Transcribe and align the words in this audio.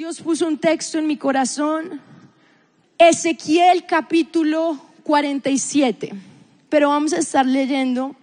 Dios 0.00 0.22
puso 0.22 0.48
un 0.48 0.56
texto 0.56 0.96
en 0.96 1.06
mi 1.06 1.18
corazón, 1.18 2.00
Ezequiel 2.96 3.84
capítulo 3.84 4.80
47, 5.02 6.14
pero 6.70 6.88
vamos 6.88 7.12
a 7.12 7.18
estar 7.18 7.44
leyendo 7.44 8.16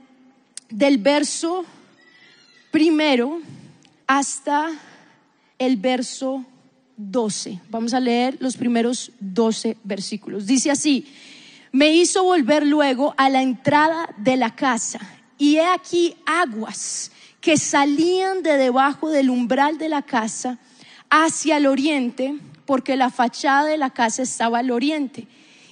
del 0.72 0.98
verso 0.98 1.66
primero 2.72 3.42
hasta 4.08 4.72
el 5.60 5.78
verso 5.78 6.44
12. 6.96 7.60
Vamos 7.70 7.94
a 7.94 8.00
leer 8.00 8.38
los 8.40 8.58
primeros 8.58 9.12
12 9.20 9.78
versículos. 9.84 10.48
Dice 10.48 10.72
así, 10.72 11.06
me 11.72 11.92
hizo 11.92 12.24
volver 12.24 12.66
luego 12.66 13.14
a 13.18 13.30
la 13.30 13.44
entrada 13.44 14.10
de 14.18 14.36
la 14.36 14.56
casa 14.56 15.00
y 15.38 15.58
he 15.58 15.66
aquí 15.68 16.16
aguas 16.26 17.12
que 17.40 17.56
salían 17.56 18.42
de 18.42 18.58
debajo 18.58 19.12
del 19.12 19.30
umbral 19.30 19.78
de 19.78 19.90
la 19.90 20.02
casa 20.02 20.58
hacia 21.10 21.58
el 21.58 21.68
oriente, 21.68 22.36
porque 22.66 22.96
la 22.96 23.10
fachada 23.10 23.66
de 23.66 23.78
la 23.78 23.90
casa 23.90 24.24
estaba 24.24 24.60
al 24.60 24.72
oriente, 24.72 25.28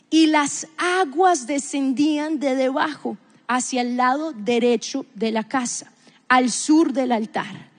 y 0.10 0.28
las 0.28 0.68
aguas 0.78 1.48
descendían 1.48 2.40
de 2.40 2.56
debajo 2.56 3.18
hacia 3.48 3.82
el 3.82 3.98
lado 3.98 4.32
derecho 4.34 5.06
de 5.14 5.32
la 5.32 5.44
casa, 5.44 5.92
al 6.28 6.52
sur 6.52 6.94
del 6.94 7.12
altar. 7.12 7.70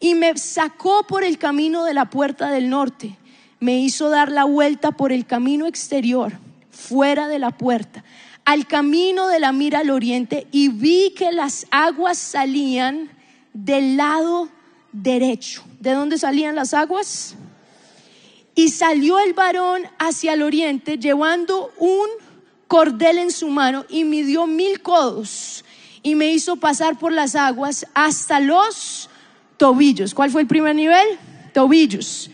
Y 0.00 0.14
me 0.14 0.36
sacó 0.36 1.06
por 1.06 1.22
el 1.22 1.38
camino 1.38 1.84
de 1.84 1.94
la 1.94 2.10
puerta 2.10 2.50
del 2.50 2.70
norte, 2.70 3.16
me 3.60 3.78
hizo 3.78 4.08
dar 4.08 4.32
la 4.32 4.44
vuelta 4.44 4.90
por 4.92 5.12
el 5.12 5.26
camino 5.26 5.66
exterior, 5.66 6.32
fuera 6.70 7.28
de 7.28 7.38
la 7.38 7.50
puerta, 7.50 8.02
al 8.44 8.66
camino 8.66 9.28
de 9.28 9.38
la 9.38 9.52
mira 9.52 9.80
al 9.80 9.90
oriente, 9.90 10.46
y 10.50 10.68
vi 10.68 11.14
que 11.16 11.30
las 11.30 11.66
aguas 11.70 12.18
salían 12.18 13.10
del 13.52 13.96
lado 13.96 14.48
derecho. 14.92 15.64
¿De 15.80 15.92
dónde 15.92 16.18
salían 16.18 16.54
las 16.54 16.74
aguas? 16.74 17.34
Y 18.54 18.68
salió 18.68 19.18
el 19.18 19.32
varón 19.32 19.82
hacia 19.98 20.34
el 20.34 20.42
oriente 20.42 20.98
llevando 20.98 21.72
un 21.78 22.06
cordel 22.68 23.18
en 23.18 23.32
su 23.32 23.48
mano 23.48 23.84
y 23.88 24.04
midió 24.04 24.46
mil 24.46 24.80
codos 24.82 25.64
y 26.02 26.14
me 26.14 26.32
hizo 26.32 26.56
pasar 26.56 26.98
por 26.98 27.12
las 27.12 27.34
aguas 27.34 27.86
hasta 27.94 28.40
los 28.40 29.08
tobillos. 29.56 30.14
¿Cuál 30.14 30.30
fue 30.30 30.42
el 30.42 30.46
primer 30.46 30.74
nivel? 30.74 31.06
Tobillos. 31.54 32.30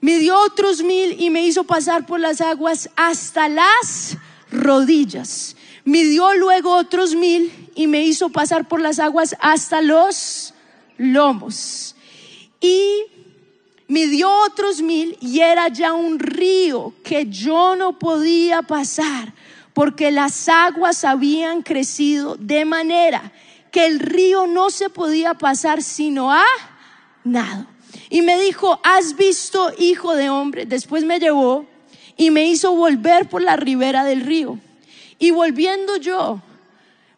Midió 0.00 0.38
otros 0.40 0.82
mil 0.82 1.16
y 1.20 1.28
me 1.28 1.44
hizo 1.44 1.64
pasar 1.64 2.06
por 2.06 2.20
las 2.20 2.40
aguas 2.40 2.88
hasta 2.96 3.48
las 3.48 4.16
rodillas. 4.50 5.56
Midió 5.84 6.34
luego 6.34 6.74
otros 6.74 7.14
mil 7.14 7.70
y 7.74 7.86
me 7.86 8.02
hizo 8.02 8.30
pasar 8.30 8.68
por 8.68 8.80
las 8.80 8.98
aguas 8.98 9.36
hasta 9.40 9.82
los 9.82 10.54
lomos. 11.00 11.96
Y 12.60 13.04
midió 13.88 14.30
otros 14.44 14.82
mil 14.82 15.16
y 15.20 15.40
era 15.40 15.68
ya 15.68 15.94
un 15.94 16.18
río 16.18 16.94
que 17.02 17.26
yo 17.26 17.74
no 17.74 17.98
podía 17.98 18.62
pasar 18.62 19.32
porque 19.72 20.10
las 20.10 20.48
aguas 20.48 21.04
habían 21.04 21.62
crecido 21.62 22.36
de 22.36 22.64
manera 22.64 23.32
que 23.72 23.86
el 23.86 23.98
río 23.98 24.46
no 24.46 24.70
se 24.70 24.90
podía 24.90 25.34
pasar 25.34 25.82
sino 25.82 26.32
a 26.32 26.44
nado. 27.24 27.66
Y 28.10 28.22
me 28.22 28.38
dijo, 28.38 28.80
¿has 28.84 29.16
visto, 29.16 29.72
hijo 29.78 30.14
de 30.14 30.28
hombre? 30.28 30.66
Después 30.66 31.04
me 31.04 31.18
llevó 31.18 31.66
y 32.16 32.30
me 32.30 32.46
hizo 32.46 32.74
volver 32.74 33.28
por 33.28 33.40
la 33.40 33.56
ribera 33.56 34.04
del 34.04 34.20
río. 34.20 34.58
Y 35.18 35.30
volviendo 35.30 35.96
yo, 35.96 36.42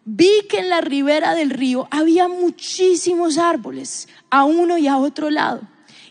vi 0.04 0.30
que 0.48 0.58
en 0.58 0.68
la 0.68 0.80
ribera 0.80 1.34
del 1.34 1.50
río 1.50 1.88
había 1.90 2.28
muchísimos 2.28 3.38
árboles, 3.38 4.08
a 4.30 4.44
uno 4.44 4.78
y 4.78 4.88
a 4.88 4.98
otro 4.98 5.30
lado. 5.30 5.62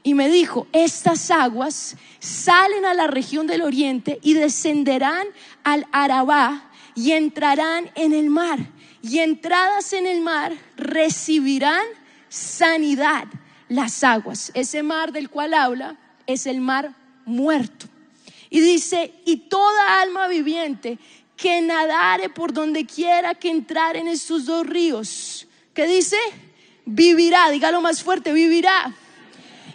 Y 0.04 0.14
me 0.14 0.30
dijo, 0.30 0.68
estas 0.72 1.30
aguas 1.30 1.96
salen 2.20 2.86
a 2.86 2.94
la 2.94 3.08
región 3.08 3.46
del 3.46 3.62
oriente 3.62 4.20
y 4.24 4.34
descenderán 4.34 5.28
al 5.64 5.86
Arabá 5.92 6.72
y 6.96 7.12
entrarán 7.12 7.92
en 7.96 8.14
el 8.14 8.30
mar. 8.30 8.60
Y 9.04 9.20
entradas 9.20 9.94
en 9.94 10.08
el 10.08 10.22
mar 10.22 10.54
recibirán 10.76 11.86
sanidad 12.30 13.26
las 13.68 14.04
aguas. 14.04 14.52
Ese 14.54 14.84
mar 14.84 15.12
del 15.12 15.30
cual 15.30 15.54
habla 15.54 15.98
es 16.26 16.48
el 16.48 16.62
mar 16.62 16.96
muerto. 17.26 17.88
Y 18.50 18.60
dice, 18.60 19.14
y 19.26 19.38
toda 19.38 20.02
alma 20.02 20.28
viviente 20.28 21.00
que 21.42 21.60
nadare 21.60 22.30
por 22.30 22.54
donde 22.54 22.86
quiera 22.86 23.34
que 23.34 23.50
entrar 23.50 23.98
en 23.98 24.08
estos 24.08 24.46
dos 24.46 24.64
ríos. 24.68 25.48
¿Qué 25.74 25.88
dice? 25.88 26.16
Vivirá, 26.86 27.50
dígalo 27.50 27.82
más 27.82 28.04
fuerte, 28.04 28.32
vivirá. 28.32 28.94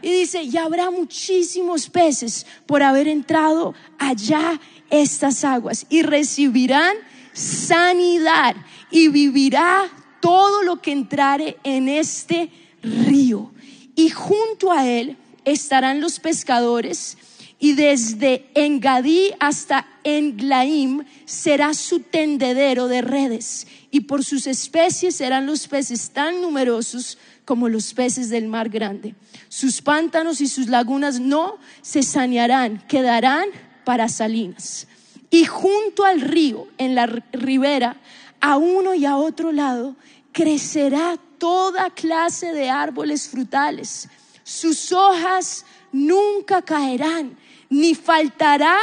Y 0.00 0.12
dice, 0.12 0.44
y 0.44 0.56
habrá 0.56 0.92
muchísimos 0.92 1.90
peces 1.90 2.46
por 2.66 2.84
haber 2.84 3.08
entrado 3.08 3.74
allá 3.98 4.60
estas 4.90 5.42
aguas 5.42 5.86
y 5.88 6.02
recibirán 6.02 6.94
sanidad 7.32 8.54
y 8.92 9.08
vivirá 9.08 9.90
todo 10.20 10.62
lo 10.62 10.80
que 10.80 10.92
entrare 10.92 11.56
en 11.64 11.88
este 11.88 12.48
río. 12.80 13.50
Y 13.96 14.10
junto 14.10 14.70
a 14.70 14.86
él 14.86 15.16
estarán 15.44 16.00
los 16.00 16.20
pescadores 16.20 17.18
y 17.58 17.72
desde 17.72 18.50
Engadí 18.54 19.32
hasta 19.40 19.86
Englaim 20.04 21.04
será 21.24 21.72
su 21.74 22.00
tendedero 22.00 22.86
de 22.86 23.00
redes, 23.00 23.66
y 23.90 24.00
por 24.00 24.24
sus 24.24 24.46
especies 24.46 25.16
serán 25.16 25.46
los 25.46 25.66
peces 25.68 26.10
tan 26.10 26.40
numerosos 26.42 27.18
como 27.44 27.68
los 27.68 27.94
peces 27.94 28.28
del 28.28 28.48
mar 28.48 28.68
grande. 28.68 29.14
Sus 29.48 29.80
pántanos 29.80 30.40
y 30.40 30.48
sus 30.48 30.68
lagunas 30.68 31.18
no 31.18 31.58
se 31.80 32.02
sanearán, 32.02 32.84
quedarán 32.88 33.48
para 33.84 34.08
salinas. 34.08 34.86
Y 35.30 35.44
junto 35.44 36.04
al 36.04 36.20
río, 36.20 36.68
en 36.76 36.94
la 36.94 37.06
ribera, 37.32 37.96
a 38.40 38.58
uno 38.58 38.94
y 38.94 39.06
a 39.06 39.16
otro 39.16 39.50
lado, 39.50 39.96
crecerá 40.32 41.18
toda 41.38 41.90
clase 41.90 42.52
de 42.52 42.68
árboles 42.68 43.28
frutales. 43.28 44.08
Sus 44.44 44.92
hojas 44.92 45.64
nunca 45.90 46.62
caerán 46.62 47.36
ni 47.70 47.94
faltará 47.94 48.76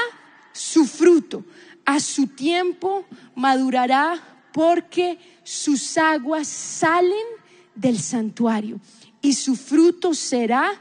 su 0.52 0.86
fruto. 0.86 1.44
A 1.86 2.00
su 2.00 2.28
tiempo 2.28 3.06
madurará 3.36 4.22
porque 4.54 5.18
sus 5.44 5.98
aguas 5.98 6.48
salen 6.48 7.26
del 7.76 8.00
santuario 8.00 8.80
y 9.22 9.34
su 9.34 9.56
fruto 9.56 10.14
será 10.14 10.72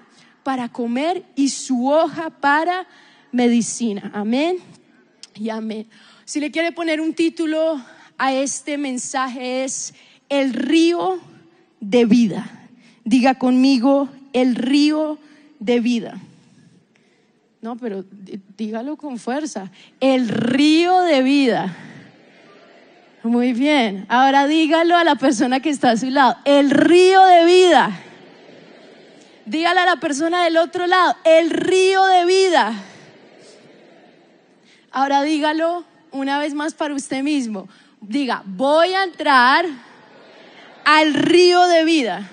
para 0.42 0.68
comer 0.68 1.24
y 1.34 1.48
su 1.48 1.88
hoja 1.88 2.30
para 2.30 2.86
medicina. 3.32 4.10
Amén 4.14 4.58
y 5.34 5.48
amén. 5.48 5.88
Si 6.24 6.40
le 6.40 6.50
quiere 6.50 6.72
poner 6.72 7.00
un 7.00 7.14
título 7.14 7.80
a 8.18 8.32
este 8.32 8.78
mensaje 8.78 9.64
es 9.64 9.94
El 10.28 10.52
río 10.52 11.18
de 11.80 12.04
vida. 12.04 12.68
Diga 13.04 13.34
conmigo, 13.38 14.08
el 14.32 14.54
río 14.54 15.18
de 15.58 15.80
vida. 15.80 16.20
No, 17.62 17.76
pero 17.76 18.04
dígalo 18.58 18.96
con 18.96 19.18
fuerza. 19.18 19.70
El 20.00 20.28
río 20.28 21.00
de 21.02 21.22
vida. 21.22 21.72
Muy 23.22 23.52
bien. 23.52 24.04
Ahora 24.08 24.48
dígalo 24.48 24.96
a 24.96 25.04
la 25.04 25.14
persona 25.14 25.60
que 25.60 25.70
está 25.70 25.92
a 25.92 25.96
su 25.96 26.10
lado. 26.10 26.36
El 26.44 26.72
río 26.72 27.24
de 27.24 27.44
vida. 27.44 28.00
Dígale 29.46 29.78
a 29.78 29.86
la 29.86 29.96
persona 30.00 30.42
del 30.42 30.56
otro 30.56 30.88
lado. 30.88 31.14
El 31.22 31.50
río 31.50 32.04
de 32.04 32.24
vida. 32.24 32.72
Ahora 34.90 35.22
dígalo 35.22 35.84
una 36.10 36.40
vez 36.40 36.54
más 36.54 36.74
para 36.74 36.94
usted 36.94 37.22
mismo. 37.22 37.68
Diga, 38.00 38.42
voy 38.44 38.92
a 38.92 39.04
entrar 39.04 39.66
al 40.84 41.14
río 41.14 41.64
de 41.68 41.84
vida. 41.84 42.28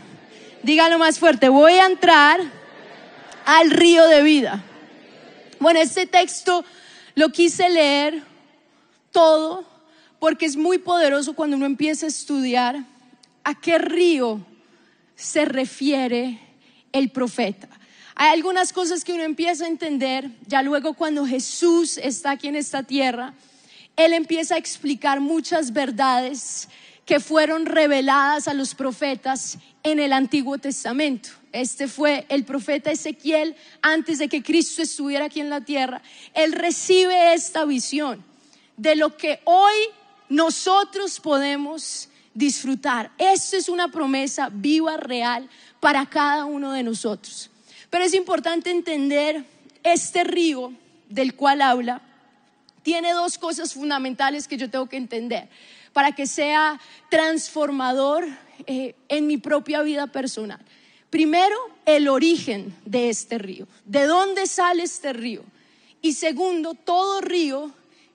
Dígalo 0.63 0.97
más 0.97 1.19
fuerte. 1.19 1.49
Voy 1.49 1.73
a 1.73 1.85
entrar 1.85 2.39
al 3.45 3.69
río 3.69 4.07
de 4.07 4.23
vida. 4.23 4.63
Bueno, 5.59 5.81
este 5.81 6.05
texto 6.05 6.63
lo 7.15 7.29
quise 7.29 7.69
leer 7.69 8.23
todo 9.11 9.65
porque 10.19 10.45
es 10.45 10.55
muy 10.55 10.77
poderoso 10.77 11.33
cuando 11.33 11.57
uno 11.57 11.65
empieza 11.65 12.05
a 12.05 12.09
estudiar 12.09 12.85
a 13.43 13.55
qué 13.59 13.77
río 13.77 14.45
se 15.15 15.43
refiere 15.43 16.39
el 16.93 17.09
profeta. 17.09 17.67
Hay 18.15 18.29
algunas 18.31 18.71
cosas 18.71 19.03
que 19.03 19.13
uno 19.13 19.23
empieza 19.23 19.65
a 19.65 19.69
entender, 19.69 20.29
ya 20.47 20.61
luego 20.61 20.93
cuando 20.93 21.25
Jesús 21.25 21.97
está 21.97 22.31
aquí 22.31 22.47
en 22.47 22.55
esta 22.55 22.83
tierra, 22.83 23.33
Él 23.97 24.13
empieza 24.13 24.55
a 24.55 24.57
explicar 24.57 25.19
muchas 25.19 25.73
verdades 25.73 26.69
que 27.05 27.19
fueron 27.19 27.65
reveladas 27.65 28.47
a 28.47 28.53
los 28.53 28.75
profetas 28.75 29.57
en 29.83 29.99
el 29.99 30.13
Antiguo 30.13 30.57
Testamento. 30.57 31.38
Este 31.51 31.87
fue 31.87 32.25
el 32.29 32.45
profeta 32.45 32.91
Ezequiel 32.91 33.55
antes 33.81 34.19
de 34.19 34.27
que 34.27 34.43
Cristo 34.43 34.81
estuviera 34.81 35.25
aquí 35.25 35.39
en 35.39 35.49
la 35.49 35.61
tierra. 35.61 36.01
Él 36.33 36.53
recibe 36.53 37.33
esta 37.33 37.65
visión 37.65 38.23
de 38.77 38.95
lo 38.95 39.17
que 39.17 39.39
hoy 39.45 39.73
nosotros 40.29 41.19
podemos 41.19 42.09
disfrutar. 42.33 43.11
Esto 43.17 43.57
es 43.57 43.67
una 43.67 43.89
promesa 43.89 44.49
viva, 44.51 44.97
real, 44.97 45.49
para 45.79 46.05
cada 46.05 46.45
uno 46.45 46.71
de 46.71 46.83
nosotros. 46.83 47.49
Pero 47.89 48.03
es 48.03 48.13
importante 48.13 48.69
entender 48.69 49.43
este 49.83 50.23
río 50.23 50.73
del 51.09 51.35
cual 51.35 51.61
habla 51.61 52.01
tiene 52.83 53.13
dos 53.13 53.37
cosas 53.37 53.73
fundamentales 53.73 54.47
que 54.47 54.57
yo 54.57 54.69
tengo 54.69 54.87
que 54.87 54.97
entender 54.97 55.49
para 55.93 56.11
que 56.11 56.27
sea 56.27 56.79
transformador 57.09 58.25
eh, 58.67 58.95
en 59.07 59.27
mi 59.27 59.37
propia 59.37 59.81
vida 59.81 60.07
personal. 60.07 60.59
Primero, 61.09 61.55
el 61.85 62.07
origen 62.07 62.73
de 62.85 63.09
este 63.09 63.37
río. 63.37 63.67
¿De 63.85 64.05
dónde 64.05 64.45
sale 64.45 64.83
este 64.83 65.13
río? 65.13 65.43
Y 66.01 66.13
segundo, 66.13 66.75
todo 66.75 67.21
río 67.21 67.71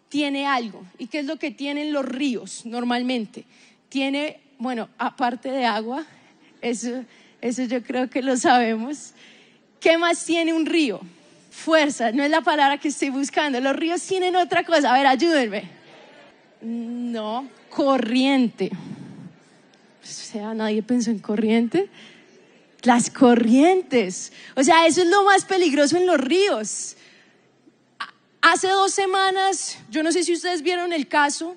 tiene 0.09 0.47
algo. 0.47 0.85
¿Y 0.99 1.09
qué 1.09 1.21
es 1.21 1.27
lo 1.27 1.37
que 1.37 1.51
tienen 1.51 1.93
los 1.93 2.05
ríos 2.05 2.65
normalmente? 2.65 3.45
Tiene, 3.89 4.41
bueno, 4.59 4.89
aparte 4.97 5.51
de 5.51 5.65
agua, 5.65 6.07
eso, 6.63 7.05
eso 7.41 7.65
yo 7.65 7.83
creo 7.83 8.09
que 8.09 8.23
lo 8.23 8.37
sabemos. 8.37 9.13
¿Qué 9.81 9.99
más 9.99 10.25
tiene 10.25 10.53
un 10.53 10.67
río? 10.67 11.01
Fuerza, 11.51 12.13
no 12.13 12.23
es 12.23 12.31
la 12.31 12.41
palabra 12.43 12.79
que 12.79 12.89
estoy 12.89 13.11
buscando. 13.11 13.61
Los 13.61 13.77
ríos 13.77 14.03
tienen 14.03 14.37
otra 14.37 14.65
cosa. 14.65 14.93
A 14.93 14.97
ver, 14.97 15.07
ayúdenme. 15.07 15.65
No, 16.63 17.49
corriente. 17.69 18.71
O 20.03 20.07
sea, 20.07 20.55
nadie 20.55 20.83
pensó 20.83 21.11
en 21.11 21.19
corriente. 21.19 21.89
Las 22.85 23.11
corrientes. 23.11 24.33
O 24.57 24.63
sea, 24.63 24.87
eso 24.87 25.03
es 25.03 25.09
lo 25.09 25.25
más 25.25 25.45
peligroso 25.45 25.97
en 25.97 26.07
los 26.07 26.19
ríos. 26.19 26.97
Hace 28.43 28.69
dos 28.69 28.93
semanas, 28.93 29.79
yo 29.91 30.03
no 30.03 30.13
sé 30.13 30.23
si 30.23 30.35
ustedes 30.35 30.63
vieron 30.63 30.93
el 30.93 31.09
caso 31.09 31.57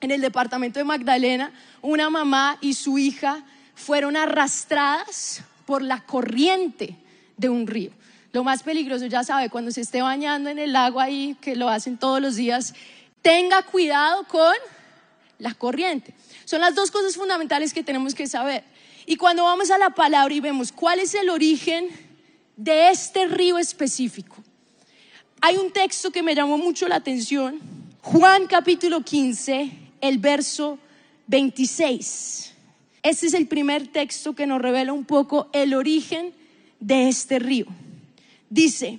en 0.00 0.10
el 0.10 0.20
departamento 0.20 0.78
de 0.78 0.84
Magdalena, 0.84 1.52
una 1.80 2.10
mamá 2.10 2.58
y 2.60 2.74
su 2.74 2.98
hija 2.98 3.44
fueron 3.74 4.16
arrastradas 4.16 5.42
por 5.64 5.82
la 5.82 6.00
corriente 6.00 6.96
de 7.36 7.48
un 7.48 7.66
río. 7.66 7.92
Lo 8.32 8.44
más 8.44 8.62
peligroso, 8.62 9.06
ya 9.06 9.24
sabe, 9.24 9.48
cuando 9.48 9.70
se 9.70 9.80
esté 9.80 10.02
bañando 10.02 10.50
en 10.50 10.58
el 10.58 10.74
agua 10.76 11.04
ahí, 11.04 11.36
que 11.40 11.56
lo 11.56 11.68
hacen 11.68 11.96
todos 11.96 12.20
los 12.20 12.36
días, 12.36 12.74
tenga 13.22 13.62
cuidado 13.62 14.24
con 14.24 14.54
la 15.38 15.54
corriente. 15.54 16.14
Son 16.44 16.60
las 16.60 16.74
dos 16.74 16.90
cosas 16.90 17.14
fundamentales 17.14 17.72
que 17.72 17.82
tenemos 17.82 18.14
que 18.14 18.26
saber. 18.26 18.64
Y 19.10 19.16
cuando 19.16 19.44
vamos 19.44 19.70
a 19.70 19.78
la 19.78 19.88
palabra 19.88 20.34
y 20.34 20.40
vemos 20.40 20.70
cuál 20.70 20.98
es 20.98 21.14
el 21.14 21.30
origen 21.30 21.88
de 22.58 22.90
este 22.90 23.26
río 23.26 23.56
específico, 23.56 24.36
hay 25.40 25.56
un 25.56 25.70
texto 25.70 26.10
que 26.10 26.22
me 26.22 26.34
llamó 26.34 26.58
mucho 26.58 26.86
la 26.88 26.96
atención, 26.96 27.58
Juan 28.02 28.46
capítulo 28.46 29.00
15, 29.00 29.72
el 30.02 30.18
verso 30.18 30.78
26. 31.26 32.52
Este 33.02 33.26
es 33.28 33.32
el 33.32 33.48
primer 33.48 33.88
texto 33.88 34.34
que 34.34 34.46
nos 34.46 34.60
revela 34.60 34.92
un 34.92 35.06
poco 35.06 35.48
el 35.54 35.72
origen 35.72 36.34
de 36.78 37.08
este 37.08 37.38
río. 37.38 37.64
Dice, 38.50 38.98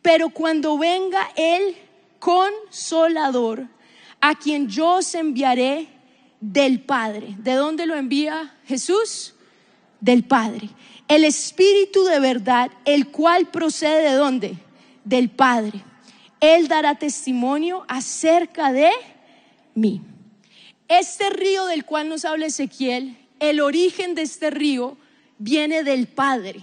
pero 0.00 0.30
cuando 0.30 0.78
venga 0.78 1.30
el 1.36 1.76
consolador, 2.18 3.66
a 4.22 4.36
quien 4.36 4.68
yo 4.68 4.94
os 4.94 5.14
enviaré 5.14 5.91
del 6.42 6.80
Padre. 6.80 7.36
¿De 7.38 7.54
dónde 7.54 7.86
lo 7.86 7.94
envía 7.94 8.54
Jesús? 8.66 9.34
Del 10.00 10.24
Padre. 10.24 10.68
El 11.08 11.24
Espíritu 11.24 12.04
de 12.04 12.18
verdad, 12.18 12.70
el 12.84 13.08
cual 13.08 13.50
procede 13.50 14.10
de 14.10 14.16
dónde? 14.16 14.56
Del 15.04 15.30
Padre. 15.30 15.80
Él 16.40 16.66
dará 16.66 16.96
testimonio 16.96 17.84
acerca 17.88 18.72
de 18.72 18.90
mí. 19.74 20.02
Este 20.88 21.30
río 21.30 21.66
del 21.66 21.84
cual 21.84 22.08
nos 22.08 22.24
habla 22.24 22.46
Ezequiel, 22.46 23.16
el 23.38 23.60
origen 23.60 24.14
de 24.14 24.22
este 24.22 24.50
río 24.50 24.98
viene 25.38 25.84
del 25.84 26.08
Padre. 26.08 26.60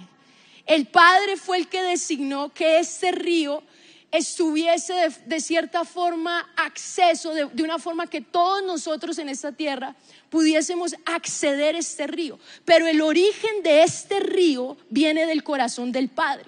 El 0.65 0.87
Padre 0.87 1.37
fue 1.37 1.57
el 1.57 1.67
que 1.67 1.81
designó 1.81 2.53
que 2.53 2.79
este 2.79 3.11
río 3.11 3.63
estuviese 4.11 4.93
de, 5.25 5.39
cierta 5.39 5.85
forma 5.85 6.49
acceso, 6.55 7.33
de, 7.33 7.45
de, 7.45 7.63
una 7.63 7.79
forma 7.79 8.07
que 8.07 8.21
todos 8.21 8.63
nosotros 8.63 9.17
en 9.19 9.29
esta 9.29 9.51
tierra 9.51 9.95
pudiésemos 10.29 10.95
acceder 11.05 11.75
a 11.75 11.79
este 11.79 12.07
río. 12.07 12.39
Pero 12.65 12.87
el 12.87 13.01
origen 13.01 13.63
de 13.63 13.83
este 13.83 14.19
río 14.19 14.77
viene 14.89 15.25
del 15.25 15.43
corazón 15.43 15.91
del 15.91 16.09
Padre. 16.09 16.45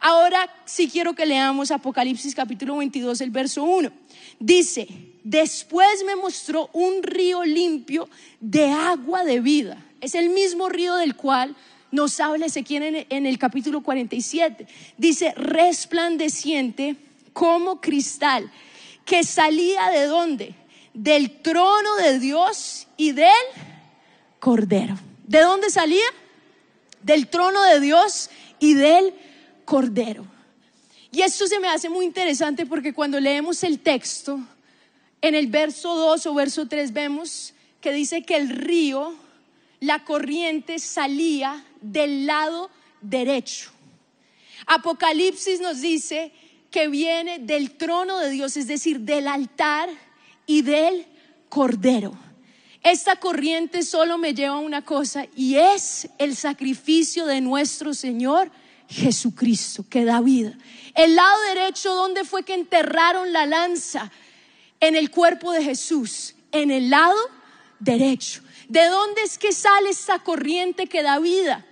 Ahora 0.00 0.48
sí 0.64 0.88
quiero 0.88 1.14
que 1.14 1.26
leamos 1.26 1.70
Apocalipsis 1.70 2.34
capítulo 2.34 2.76
22, 2.78 3.20
el 3.20 3.30
verso 3.30 3.64
1. 3.64 3.92
Dice, 4.38 4.88
después 5.22 6.02
me 6.06 6.16
mostró 6.16 6.70
un 6.72 7.02
río 7.02 7.44
limpio 7.44 8.08
de 8.40 8.70
agua 8.70 9.24
de 9.24 9.40
vida. 9.40 9.76
Es 10.00 10.14
el 10.14 10.30
mismo 10.30 10.70
río 10.70 10.94
del 10.94 11.16
cual 11.16 11.54
nos 11.90 12.20
habla 12.20 12.46
Ezequiel 12.46 13.06
en, 13.08 13.26
el 13.26 13.38
capítulo 13.38 13.82
47. 13.82 14.66
Dice, 14.96 15.32
resplandeciente 15.34 16.96
como 17.32 17.80
cristal, 17.80 18.50
que 19.04 19.24
salía 19.24 19.90
de 19.90 20.06
dónde? 20.06 20.54
Del 20.94 21.30
trono 21.40 21.96
de 21.96 22.18
Dios 22.18 22.86
y 22.96 23.12
del 23.12 23.30
Cordero. 24.38 24.98
¿De 25.26 25.40
dónde 25.40 25.70
salía? 25.70 26.06
Del 27.02 27.28
trono 27.28 27.62
de 27.62 27.80
Dios 27.80 28.30
y 28.58 28.74
del 28.74 29.12
Cordero. 29.64 30.26
Y 31.12 31.22
esto 31.22 31.46
se 31.46 31.58
me 31.58 31.68
hace 31.68 31.88
muy 31.88 32.04
interesante 32.04 32.66
porque 32.66 32.92
cuando 32.92 33.18
leemos 33.18 33.64
el 33.64 33.80
texto, 33.80 34.38
en 35.22 35.34
el 35.34 35.48
verso 35.48 35.94
2 35.96 36.26
o 36.26 36.34
verso 36.34 36.66
3 36.66 36.92
vemos 36.92 37.52
que 37.80 37.92
dice 37.92 38.22
que 38.22 38.36
el 38.36 38.48
río, 38.48 39.14
la 39.80 40.04
corriente 40.04 40.78
salía 40.78 41.64
del 41.80 42.26
lado 42.26 42.70
derecho. 43.00 43.70
Apocalipsis 44.66 45.60
nos 45.60 45.80
dice 45.80 46.32
que 46.70 46.88
viene 46.88 47.38
del 47.38 47.72
trono 47.72 48.18
de 48.18 48.30
Dios, 48.30 48.56
es 48.56 48.66
decir, 48.66 49.00
del 49.00 49.26
altar 49.26 49.88
y 50.46 50.62
del 50.62 51.06
cordero. 51.48 52.14
Esta 52.82 53.16
corriente 53.16 53.82
solo 53.82 54.16
me 54.16 54.32
lleva 54.34 54.54
a 54.54 54.60
una 54.60 54.84
cosa 54.84 55.26
y 55.34 55.56
es 55.56 56.08
el 56.18 56.36
sacrificio 56.36 57.26
de 57.26 57.40
nuestro 57.40 57.92
Señor 57.92 58.50
Jesucristo 58.88 59.84
que 59.88 60.04
da 60.04 60.20
vida. 60.20 60.56
El 60.94 61.14
lado 61.14 61.38
derecho, 61.54 61.94
¿dónde 61.94 62.24
fue 62.24 62.42
que 62.42 62.54
enterraron 62.54 63.32
la 63.32 63.46
lanza? 63.46 64.10
En 64.80 64.96
el 64.96 65.10
cuerpo 65.10 65.52
de 65.52 65.62
Jesús, 65.62 66.34
en 66.52 66.70
el 66.70 66.90
lado 66.90 67.18
derecho. 67.78 68.42
¿De 68.70 68.86
dónde 68.86 69.22
es 69.22 69.36
que 69.36 69.50
sale 69.50 69.90
esta 69.90 70.20
corriente 70.20 70.86
que 70.86 71.02
da 71.02 71.18
vida? 71.18 71.66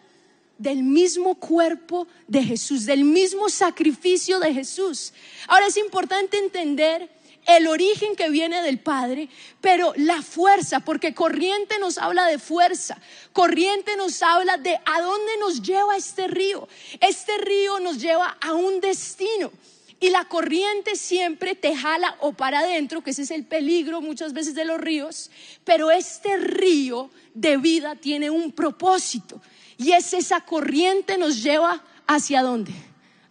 del 0.58 0.82
mismo 0.82 1.36
cuerpo 1.36 2.08
de 2.26 2.42
Jesús, 2.42 2.84
del 2.84 3.04
mismo 3.04 3.48
sacrificio 3.48 4.40
de 4.40 4.52
Jesús. 4.52 5.12
Ahora 5.46 5.68
es 5.68 5.76
importante 5.76 6.36
entender 6.36 7.08
el 7.46 7.68
origen 7.68 8.16
que 8.16 8.28
viene 8.28 8.60
del 8.62 8.80
Padre, 8.80 9.28
pero 9.60 9.92
la 9.94 10.20
fuerza, 10.20 10.80
porque 10.80 11.14
corriente 11.14 11.78
nos 11.78 11.96
habla 11.96 12.26
de 12.26 12.40
fuerza, 12.40 13.00
corriente 13.32 13.96
nos 13.96 14.20
habla 14.20 14.56
de 14.56 14.74
a 14.84 15.00
dónde 15.00 15.36
nos 15.38 15.62
lleva 15.62 15.96
este 15.96 16.26
río. 16.26 16.66
Este 16.98 17.38
río 17.38 17.78
nos 17.78 17.98
lleva 17.98 18.36
a 18.40 18.54
un 18.54 18.80
destino. 18.80 19.52
Y 20.00 20.10
la 20.10 20.26
corriente 20.26 20.94
siempre 20.94 21.54
te 21.56 21.74
jala 21.74 22.16
o 22.20 22.32
para 22.32 22.60
adentro, 22.60 23.02
que 23.02 23.10
ese 23.10 23.22
es 23.22 23.30
el 23.32 23.44
peligro 23.44 24.00
muchas 24.00 24.32
veces 24.32 24.54
de 24.54 24.64
los 24.64 24.80
ríos, 24.80 25.30
pero 25.64 25.90
este 25.90 26.36
río 26.36 27.10
de 27.34 27.56
vida 27.56 27.96
tiene 27.96 28.30
un 28.30 28.52
propósito. 28.52 29.40
Y 29.76 29.92
es 29.92 30.12
esa 30.14 30.40
corriente 30.40 31.18
nos 31.18 31.42
lleva 31.42 31.82
hacia 32.06 32.42
dónde? 32.42 32.72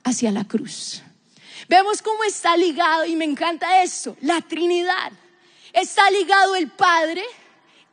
Hacia 0.04 0.32
la 0.32 0.46
cruz. 0.46 1.02
Vemos 1.70 2.02
cómo 2.02 2.24
está 2.24 2.56
ligado, 2.58 3.06
y 3.06 3.16
me 3.16 3.26
encanta 3.26 3.82
esto, 3.82 4.18
la 4.22 4.42
Trinidad. 4.42 5.12
Está 5.74 6.10
ligado 6.12 6.56
el 6.56 6.70
Padre, 6.70 7.24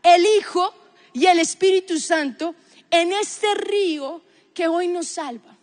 el 0.02 0.25
Hijo 0.38 0.73
y 1.12 1.26
el 1.26 1.38
Espíritu 1.38 1.99
Santo 1.99 2.54
en 2.90 3.12
este 3.12 3.54
río 3.54 4.23
que 4.52 4.69
hoy 4.69 4.88
nos 4.88 5.09
salva. 5.09 5.54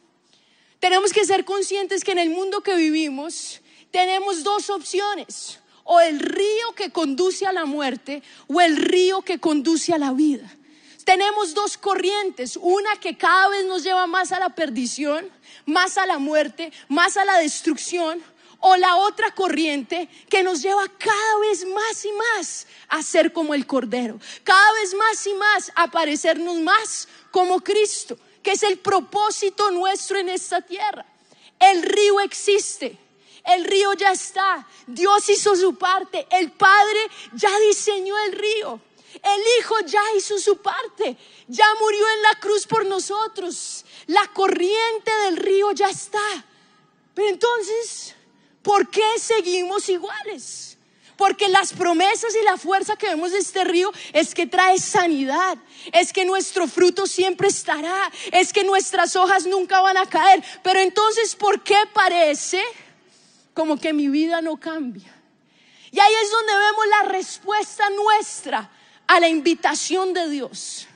Tenemos 0.82 1.14
que 1.14 1.26
ser 1.26 1.46
conscientes 1.46 2.04
que 2.04 2.12
en 2.12 2.18
el 2.18 2.32
mundo 2.32 2.62
que 2.62 2.76
vivimos 2.76 3.62
tenemos 3.92 4.44
dos 4.44 4.72
opciones, 4.72 5.60
o 5.84 6.00
el 6.00 6.20
río 6.20 6.74
que 6.76 6.92
conduce 6.92 7.46
a 7.46 7.54
la 7.54 7.66
muerte 7.66 8.24
o 8.48 8.60
el 8.62 8.78
río 8.78 9.22
que 9.22 9.40
conduce 9.40 9.94
a 9.94 10.00
la 10.00 10.12
vida. 10.12 10.52
Tenemos 11.04 11.54
dos 11.54 11.78
corrientes, 11.78 12.58
una 12.60 12.96
que 12.96 13.16
cada 13.16 13.50
vez 13.50 13.66
nos 13.66 13.84
lleva 13.84 14.08
más 14.08 14.32
a 14.32 14.40
la 14.40 14.50
perdición, 14.50 15.30
más 15.68 16.00
a 16.00 16.08
la 16.08 16.18
muerte, 16.18 16.74
más 16.90 17.16
a 17.16 17.26
la 17.26 17.38
destrucción, 17.38 18.24
o 18.60 18.76
la 18.76 18.96
otra 18.98 19.32
corriente 19.36 20.10
que 20.30 20.42
nos 20.42 20.64
lleva 20.64 20.88
cada 20.98 21.40
vez 21.42 21.64
más 21.66 22.06
y 22.06 22.12
más 22.12 22.68
a 22.88 23.04
ser 23.04 23.34
como 23.34 23.54
el 23.54 23.68
Cordero, 23.68 24.20
cada 24.44 24.74
vez 24.74 24.96
más 24.96 25.28
y 25.28 25.34
más 25.36 25.72
a 25.76 25.92
parecernos 25.92 26.60
más 26.60 27.08
como 27.30 27.60
Cristo, 27.60 28.18
que 28.44 28.52
es 28.52 28.64
el 28.64 28.80
propósito 28.80 29.72
nuestro 29.72 30.18
en 30.18 30.30
esta 30.30 30.62
tierra. 30.62 31.06
El 31.60 31.84
río 31.84 32.20
existe. 32.22 32.98
El 33.46 33.66
río 33.66 33.94
ya 33.94 34.12
está. 34.12 34.68
Dios 34.88 35.30
hizo 35.30 35.56
su 35.56 35.76
parte. 35.76 36.28
El 36.32 36.52
Padre 36.52 37.00
ya 37.34 37.50
diseñó 37.60 38.18
el 38.26 38.34
río. 38.34 38.82
El 39.14 39.42
Hijo 39.60 39.76
ya 39.86 40.02
hizo 40.16 40.40
su 40.40 40.58
parte, 40.58 41.18
ya 41.48 41.66
murió 41.80 42.10
en 42.16 42.22
la 42.24 42.40
cruz 42.40 42.66
por 42.66 42.86
nosotros. 42.86 43.86
La 44.08 44.26
corriente 44.28 45.12
del 45.26 45.38
río 45.38 45.72
ya 45.74 45.90
está. 45.90 46.46
Pero 47.14 47.28
entonces, 47.28 48.16
¿por 48.64 48.90
qué 48.90 49.20
seguimos 49.20 49.90
iguales? 49.90 50.71
Porque 51.22 51.50
las 51.50 51.72
promesas 51.74 52.34
y 52.34 52.44
la 52.44 52.58
fuerza 52.58 52.96
que 52.96 53.06
vemos 53.06 53.32
de 53.32 53.38
este 53.38 53.64
río 53.64 53.92
es 54.12 54.34
que 54.34 54.48
trae 54.48 54.80
sanidad, 54.80 55.56
es 55.92 56.12
que 56.12 56.26
nuestro 56.26 56.68
fruto 56.68 57.06
siempre 57.06 57.48
estará, 57.48 58.12
es 58.32 58.52
que 58.52 58.64
nuestras 58.64 59.16
hojas 59.16 59.46
nunca 59.46 59.82
van 59.82 59.98
a 59.98 60.08
caer. 60.08 60.44
Pero 60.64 60.80
entonces, 60.80 61.36
¿por 61.36 61.62
qué 61.62 61.76
parece 61.94 62.60
como 63.54 63.78
que 63.78 63.94
mi 63.94 64.08
vida 64.08 64.42
no 64.42 64.58
cambia? 64.58 65.14
Y 65.92 66.00
ahí 66.00 66.14
es 66.24 66.32
donde 66.32 66.54
vemos 66.56 66.88
la 66.88 67.04
respuesta 67.12 67.88
nuestra 67.92 68.72
a 69.06 69.20
la 69.20 69.30
invitación 69.30 70.16
de 70.16 70.28
Dios. 70.28 70.88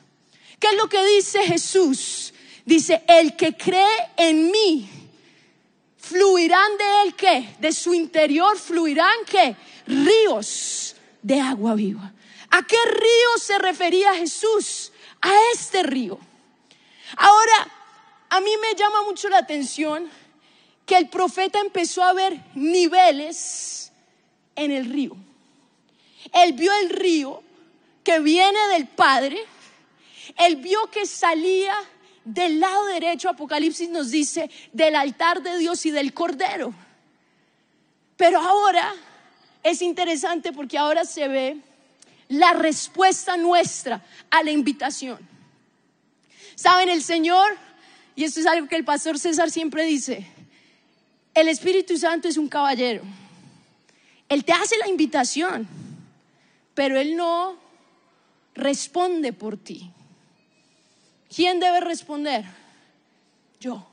¿Qué 0.60 0.70
es 0.70 0.76
lo 0.76 0.90
que 0.90 1.06
dice 1.06 1.44
Jesús? 1.44 2.34
Dice, 2.66 3.04
el 3.08 3.36
que 3.36 3.56
cree 3.56 4.10
en 4.18 4.50
mí, 4.50 4.90
fluirán 6.00 6.78
de 6.80 7.02
él 7.04 7.16
qué? 7.16 7.56
De 7.60 7.72
su 7.72 7.94
interior 7.94 8.58
fluirán 8.58 9.18
qué? 9.30 9.56
Ríos 9.88 10.96
de 11.22 11.40
agua 11.40 11.76
viva. 11.76 12.14
¿A 12.52 12.64
qué 12.64 12.78
río 12.86 13.38
se 13.40 13.58
refería 13.58 14.14
Jesús? 14.16 14.92
A 15.22 15.34
este 15.54 15.84
río. 15.84 16.20
Ahora, 17.18 17.72
a 18.30 18.42
mí 18.42 18.52
me 18.62 18.78
llama 18.78 19.04
mucho 19.04 19.30
la 19.30 19.40
atención 19.40 20.10
que 20.86 20.98
el 20.98 21.10
profeta 21.10 21.60
empezó 21.60 22.04
a 22.04 22.14
ver 22.14 22.40
niveles 22.54 23.92
en 24.56 24.72
el 24.72 24.86
río. 24.86 25.16
Él 26.34 26.54
vio 26.54 26.72
el 26.74 26.90
río 26.90 27.44
que 28.04 28.20
viene 28.20 28.60
del 28.70 28.88
Padre, 28.88 29.38
él 30.38 30.58
vio 30.58 30.90
que 30.92 31.06
salía 31.06 31.76
del 32.24 32.60
lado 32.60 32.86
derecho, 32.86 33.30
Apocalipsis 33.30 33.90
nos 33.90 34.12
dice, 34.12 34.50
del 34.74 34.96
altar 34.96 35.42
de 35.42 35.58
Dios 35.58 35.86
y 35.86 35.92
del 35.92 36.14
Cordero. 36.14 36.74
Pero 38.18 38.40
ahora 38.40 38.94
es 39.66 39.82
interesante 39.82 40.54
porque 40.54 40.78
ahora 40.78 41.06
se 41.06 41.28
ve 41.28 41.58
la 42.28 42.54
respuesta 42.54 43.36
nuestra 43.36 44.00
a 44.30 44.44
la 44.44 44.52
invitación. 44.52 45.18
Saben, 46.54 46.88
el 46.88 47.02
Señor, 47.02 47.58
y 48.16 48.26
esto 48.26 48.42
es 48.42 48.46
algo 48.46 48.68
que 48.68 48.76
el 48.76 48.86
pastor 48.86 49.18
César 49.18 49.50
siempre 49.50 49.84
dice, 49.84 50.24
el 51.34 51.48
Espíritu 51.48 51.98
Santo 51.98 52.28
es 52.28 52.38
un 52.38 52.48
caballero. 52.48 53.02
Él 54.30 54.46
te 54.46 54.54
hace 54.54 54.78
la 54.78 54.88
invitación, 54.88 55.68
pero 56.76 57.00
Él 57.00 57.16
no 57.16 57.58
responde 58.54 59.34
por 59.34 59.58
ti. 59.58 59.92
¿Quién 61.36 61.60
debe 61.60 61.80
responder? 61.80 62.46
Yo. 63.60 63.84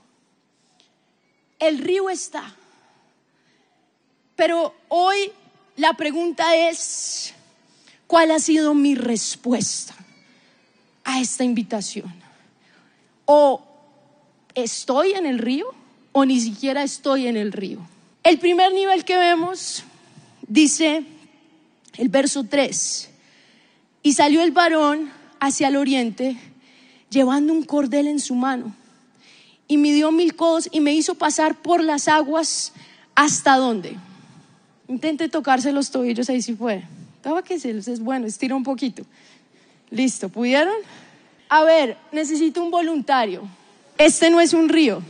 El 1.59 1.79
río 1.79 2.11
está. 2.11 2.55
Pero 4.37 4.75
hoy 4.88 5.33
la 5.76 5.95
pregunta 5.95 6.57
es, 6.57 7.33
¿cuál 8.07 8.31
ha 8.31 8.38
sido 8.38 8.75
mi 8.75 8.95
respuesta 8.95 9.95
a 11.05 11.21
esta 11.21 11.45
invitación? 11.45 12.12
¿O 13.25 13.62
estoy 14.55 15.12
en 15.12 15.26
el 15.26 15.38
río 15.38 15.67
o 16.12 16.25
ni 16.25 16.41
siquiera 16.41 16.83
estoy 16.83 17.26
en 17.26 17.37
el 17.37 17.52
río? 17.52 17.81
El 18.23 18.38
primer 18.38 18.73
nivel 18.73 19.05
que 19.05 19.17
vemos 19.17 19.85
dice 20.47 21.05
el 21.97 22.09
verso 22.09 22.45
3, 22.45 23.11
y 24.02 24.12
salió 24.14 24.43
el 24.43 24.52
varón 24.52 25.11
hacia 25.41 25.69
el 25.69 25.76
oriente 25.76 26.37
llevando 27.11 27.52
un 27.52 27.62
cordel 27.62 28.09
en 28.09 28.21
su 28.21 28.35
mano 28.35 28.75
y 29.69 29.76
midió 29.76 30.11
mil 30.12 30.35
codos 30.35 30.69
y 30.73 30.81
me 30.81 30.95
hizo 30.95 31.14
pasar 31.14 31.61
por 31.62 31.83
las 31.83 32.09
aguas 32.09 32.73
hasta 33.14 33.57
dónde. 33.57 33.97
Intente 34.93 35.31
tocarse 35.31 35.73
los 35.73 35.91
tobillos 35.91 36.29
ahí 36.29 36.43
si 36.43 36.53
puede. 36.53 36.87
Estaba 37.17 37.43
que 37.43 37.55
es 37.55 38.01
bueno, 38.01 38.27
estira 38.27 38.55
un 38.55 38.63
poquito. 38.63 39.07
Listo, 39.91 40.29
¿pudieron? 40.29 40.75
A 41.49 41.65
ver, 41.65 41.97
necesito 42.13 42.63
un 42.63 42.71
voluntario. 42.71 43.49
Este 43.97 44.29
no 44.29 44.39
es 44.39 44.53
un 44.53 44.69
río. 44.69 45.03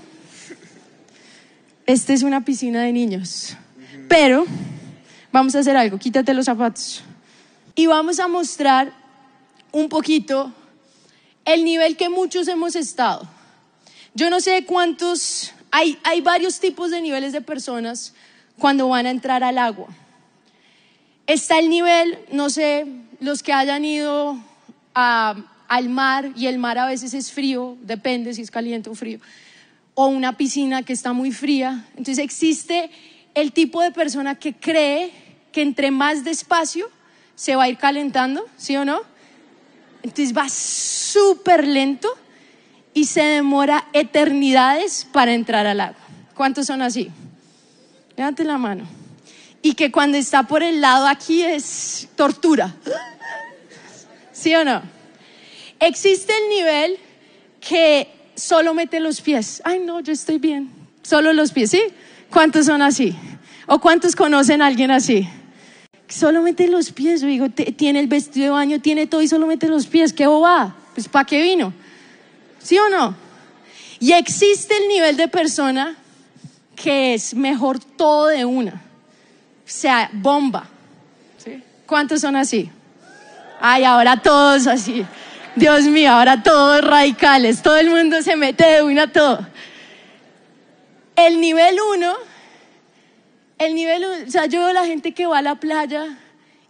Este 1.84 2.12
es 2.12 2.22
una 2.22 2.44
piscina 2.44 2.82
de 2.82 2.92
niños. 2.92 3.56
Pero 4.08 4.44
vamos 5.32 5.56
a 5.56 5.58
hacer 5.58 5.76
algo, 5.76 5.98
quítate 5.98 6.32
los 6.32 6.44
zapatos. 6.44 7.02
Y 7.74 7.86
vamos 7.86 8.20
a 8.20 8.28
mostrar 8.28 8.92
un 9.72 9.88
poquito 9.88 10.52
el 11.44 11.64
nivel 11.64 11.96
que 11.96 12.08
muchos 12.08 12.46
hemos 12.46 12.76
estado. 12.76 13.28
Yo 14.14 14.30
no 14.30 14.38
sé 14.38 14.64
cuántos, 14.64 15.50
hay, 15.72 15.98
hay 16.04 16.20
varios 16.20 16.60
tipos 16.60 16.92
de 16.92 17.02
niveles 17.02 17.32
de 17.32 17.40
personas 17.40 18.14
cuando 18.62 18.86
van 18.86 19.06
a 19.06 19.10
entrar 19.10 19.42
al 19.42 19.58
agua. 19.58 19.88
Está 21.26 21.58
el 21.58 21.68
nivel, 21.68 22.16
no 22.30 22.48
sé, 22.48 22.86
los 23.18 23.42
que 23.42 23.52
hayan 23.52 23.84
ido 23.84 24.38
al 24.94 25.88
mar 25.88 26.30
y 26.36 26.46
el 26.46 26.58
mar 26.58 26.78
a 26.78 26.86
veces 26.86 27.12
es 27.12 27.32
frío, 27.32 27.76
depende 27.82 28.32
si 28.34 28.42
es 28.42 28.52
caliente 28.52 28.88
o 28.88 28.94
frío, 28.94 29.18
o 29.94 30.06
una 30.06 30.36
piscina 30.36 30.84
que 30.84 30.92
está 30.92 31.12
muy 31.12 31.32
fría. 31.32 31.86
Entonces 31.96 32.18
existe 32.18 32.88
el 33.34 33.50
tipo 33.50 33.82
de 33.82 33.90
persona 33.90 34.36
que 34.36 34.54
cree 34.54 35.10
que 35.50 35.62
entre 35.62 35.90
más 35.90 36.22
despacio 36.22 36.88
se 37.34 37.56
va 37.56 37.64
a 37.64 37.68
ir 37.68 37.78
calentando, 37.78 38.46
¿sí 38.56 38.76
o 38.76 38.84
no? 38.84 39.00
Entonces 40.04 40.36
va 40.36 40.48
súper 40.48 41.66
lento 41.66 42.08
y 42.94 43.06
se 43.06 43.24
demora 43.24 43.88
eternidades 43.92 45.04
para 45.12 45.34
entrar 45.34 45.66
al 45.66 45.80
agua. 45.80 45.98
¿Cuántos 46.36 46.66
son 46.66 46.80
así? 46.80 47.10
Levante 48.16 48.44
la 48.44 48.58
mano. 48.58 48.84
Y 49.62 49.74
que 49.74 49.92
cuando 49.92 50.18
está 50.18 50.42
por 50.44 50.62
el 50.62 50.80
lado 50.80 51.06
aquí 51.06 51.42
es 51.42 52.08
tortura. 52.16 52.74
¿Sí 54.32 54.54
o 54.54 54.64
no? 54.64 54.82
Existe 55.78 56.32
el 56.32 56.48
nivel 56.48 56.98
que 57.60 58.08
solo 58.34 58.74
mete 58.74 59.00
los 59.00 59.20
pies. 59.20 59.62
Ay, 59.64 59.80
no, 59.80 60.00
yo 60.00 60.12
estoy 60.12 60.38
bien. 60.38 60.70
Solo 61.02 61.32
los 61.32 61.52
pies, 61.52 61.70
¿sí? 61.70 61.82
¿Cuántos 62.30 62.66
son 62.66 62.82
así? 62.82 63.14
¿O 63.66 63.80
cuántos 63.80 64.16
conocen 64.16 64.62
a 64.62 64.66
alguien 64.66 64.90
así? 64.90 65.28
Solo 66.08 66.42
mete 66.42 66.68
los 66.68 66.92
pies, 66.92 67.22
yo 67.22 67.28
digo, 67.28 67.48
tiene 67.50 68.00
el 68.00 68.06
vestido 68.06 68.46
de 68.46 68.50
baño, 68.50 68.80
tiene 68.80 69.06
todo 69.06 69.22
y 69.22 69.28
solo 69.28 69.46
mete 69.46 69.68
los 69.68 69.86
pies. 69.86 70.12
¿Qué 70.12 70.26
boba? 70.26 70.76
Pues 70.94 71.08
¿para 71.08 71.24
qué 71.24 71.40
vino? 71.40 71.72
¿Sí 72.58 72.78
o 72.78 72.88
no? 72.90 73.14
Y 73.98 74.12
existe 74.12 74.76
el 74.76 74.88
nivel 74.88 75.16
de 75.16 75.28
persona 75.28 75.96
que 76.82 77.14
es 77.14 77.34
mejor 77.34 77.78
todo 77.78 78.26
de 78.26 78.44
una. 78.44 78.72
O 78.72 79.66
sea, 79.66 80.10
bomba. 80.12 80.66
¿Cuántos 81.86 82.20
son 82.20 82.36
así? 82.36 82.70
Ay, 83.60 83.84
ahora 83.84 84.16
todos 84.16 84.66
así. 84.66 85.04
Dios 85.54 85.84
mío, 85.84 86.10
ahora 86.10 86.42
todos 86.42 86.80
radicales. 86.82 87.62
Todo 87.62 87.76
el 87.76 87.90
mundo 87.90 88.22
se 88.22 88.36
mete 88.36 88.64
de 88.64 88.82
una 88.82 89.12
todo. 89.12 89.46
El 91.14 91.40
nivel 91.40 91.76
uno 91.94 92.16
el 93.64 93.74
nivel, 93.74 94.04
o 94.04 94.30
sea, 94.30 94.46
yo 94.46 94.60
veo 94.60 94.72
la 94.72 94.86
gente 94.86 95.12
que 95.12 95.26
va 95.26 95.38
a 95.38 95.42
la 95.42 95.56
playa 95.56 96.18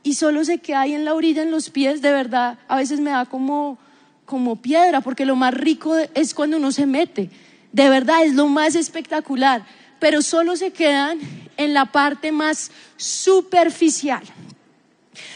y 0.02 0.14
solo 0.14 0.44
se 0.44 0.58
queda 0.58 0.82
ahí 0.82 0.94
en 0.94 1.04
la 1.04 1.14
orilla, 1.14 1.42
en 1.42 1.50
los 1.50 1.70
pies, 1.70 2.02
de 2.02 2.12
verdad, 2.12 2.58
a 2.68 2.76
veces 2.76 3.00
me 3.00 3.10
da 3.10 3.24
como, 3.24 3.78
como 4.26 4.56
piedra, 4.56 5.00
porque 5.00 5.24
lo 5.24 5.36
más 5.36 5.54
rico 5.54 5.96
es 6.14 6.34
cuando 6.34 6.56
uno 6.58 6.72
se 6.72 6.86
mete, 6.86 7.30
de 7.72 7.88
verdad, 7.88 8.24
es 8.24 8.34
lo 8.34 8.46
más 8.46 8.74
espectacular, 8.74 9.64
pero 10.02 10.20
solo 10.20 10.56
se 10.56 10.72
quedan 10.72 11.20
en 11.56 11.74
la 11.74 11.92
parte 11.92 12.32
más 12.32 12.72
superficial. 12.96 14.24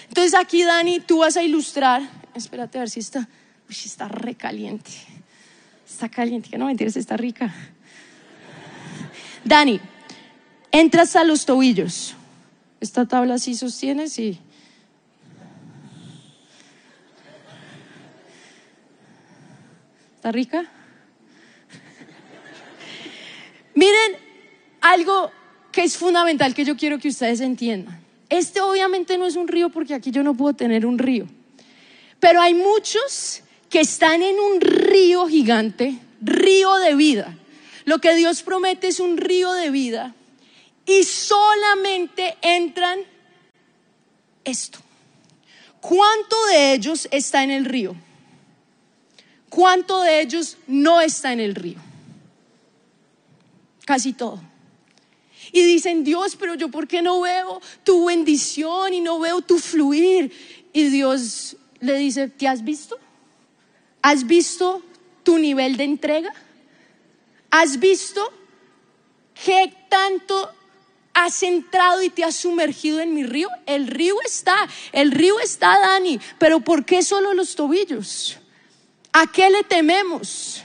Entonces 0.08 0.34
aquí, 0.34 0.64
Dani, 0.64 0.98
tú 0.98 1.18
vas 1.18 1.36
a 1.36 1.44
ilustrar, 1.44 2.02
espérate 2.34 2.78
a 2.78 2.80
ver 2.80 2.90
si 2.90 2.98
está, 2.98 3.28
uy, 3.68 3.76
está 3.84 4.08
recaliente, 4.08 4.90
está 5.88 6.08
caliente, 6.08 6.50
que 6.50 6.58
no 6.58 6.66
mentiras, 6.66 6.96
está 6.96 7.16
rica. 7.16 7.54
Dani, 9.44 9.80
entras 10.72 11.14
a 11.14 11.22
los 11.22 11.46
tobillos. 11.46 12.16
Esta 12.80 13.06
tabla 13.06 13.34
así 13.34 13.54
sostienes 13.54 14.18
y... 14.18 14.36
¿Está 20.16 20.32
rica? 20.32 20.64
Miren 23.76 24.25
algo 24.92 25.30
que 25.72 25.82
es 25.82 25.96
fundamental 25.96 26.54
que 26.54 26.64
yo 26.64 26.76
quiero 26.76 26.98
que 26.98 27.08
ustedes 27.08 27.40
entiendan. 27.40 28.00
Este 28.28 28.60
obviamente 28.60 29.18
no 29.18 29.26
es 29.26 29.36
un 29.36 29.48
río 29.48 29.68
porque 29.68 29.94
aquí 29.94 30.10
yo 30.10 30.22
no 30.22 30.34
puedo 30.34 30.54
tener 30.54 30.86
un 30.86 30.98
río. 30.98 31.26
Pero 32.18 32.40
hay 32.40 32.54
muchos 32.54 33.42
que 33.68 33.80
están 33.80 34.22
en 34.22 34.38
un 34.38 34.60
río 34.60 35.26
gigante, 35.28 35.98
río 36.20 36.76
de 36.76 36.94
vida. 36.94 37.36
Lo 37.84 37.98
que 37.98 38.14
Dios 38.16 38.42
promete 38.42 38.88
es 38.88 39.00
un 39.00 39.16
río 39.16 39.52
de 39.52 39.70
vida 39.70 40.14
y 40.86 41.04
solamente 41.04 42.36
entran 42.42 43.00
esto. 44.44 44.78
¿Cuánto 45.80 46.36
de 46.46 46.72
ellos 46.72 47.06
está 47.10 47.44
en 47.44 47.50
el 47.50 47.64
río? 47.64 47.94
¿Cuánto 49.48 50.00
de 50.00 50.20
ellos 50.20 50.56
no 50.66 51.00
está 51.00 51.32
en 51.32 51.40
el 51.40 51.54
río? 51.54 51.78
Casi 53.84 54.12
todo. 54.12 54.40
Y 55.56 55.64
dicen, 55.64 56.04
Dios, 56.04 56.36
pero 56.36 56.54
yo 56.54 56.68
por 56.68 56.86
qué 56.86 57.00
no 57.00 57.22
veo 57.22 57.62
tu 57.82 58.04
bendición 58.04 58.92
y 58.92 59.00
no 59.00 59.18
veo 59.18 59.40
tu 59.40 59.58
fluir. 59.58 60.30
Y 60.74 60.90
Dios 60.90 61.56
le 61.80 61.96
dice, 61.96 62.28
¿te 62.28 62.46
has 62.46 62.62
visto? 62.62 62.98
¿Has 64.02 64.26
visto 64.26 64.82
tu 65.22 65.38
nivel 65.38 65.78
de 65.78 65.84
entrega? 65.84 66.30
¿Has 67.50 67.78
visto 67.78 68.30
qué 69.46 69.72
tanto 69.88 70.50
has 71.14 71.42
entrado 71.42 72.02
y 72.02 72.10
te 72.10 72.22
has 72.22 72.36
sumergido 72.36 73.00
en 73.00 73.14
mi 73.14 73.24
río? 73.24 73.48
El 73.64 73.86
río 73.86 74.16
está, 74.26 74.58
el 74.92 75.10
río 75.10 75.40
está, 75.40 75.78
Dani, 75.78 76.20
pero 76.38 76.60
¿por 76.60 76.84
qué 76.84 77.02
solo 77.02 77.32
los 77.32 77.54
tobillos? 77.54 78.36
¿A 79.10 79.26
qué 79.26 79.48
le 79.48 79.62
tememos? 79.62 80.62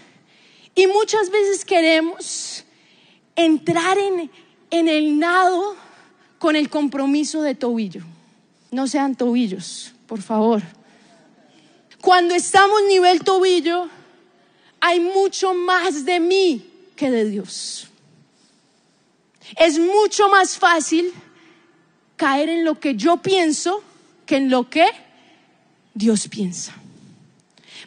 Y 0.76 0.86
muchas 0.88 1.30
veces 1.30 1.64
queremos 1.64 2.66
entrar 3.38 3.98
en, 3.98 4.30
en 4.72 4.88
el 4.88 5.20
nado 5.20 5.76
con 6.40 6.56
el 6.56 6.70
compromiso 6.70 7.42
de 7.44 7.54
tobillo. 7.54 8.02
No 8.72 8.88
sean 8.88 9.16
tobillos, 9.16 9.94
por 10.08 10.22
favor. 10.22 10.64
Cuando 12.02 12.34
estamos 12.34 12.82
nivel 12.88 13.20
tobillo, 13.24 13.88
hay 14.80 15.00
mucho 15.00 15.54
más 15.54 16.04
de 16.04 16.20
mí 16.20 16.66
que 16.96 17.12
de 17.12 17.26
Dios. 17.26 17.88
Es 19.58 19.78
mucho 19.78 20.30
más 20.30 20.58
fácil 20.58 21.14
caer 22.16 22.50
en 22.50 22.64
lo 22.64 22.80
que 22.80 22.96
yo 22.96 23.18
pienso 23.18 23.84
que 24.26 24.38
en 24.38 24.50
lo 24.50 24.70
que 24.70 24.86
Dios 25.94 26.28
piensa. 26.28 26.74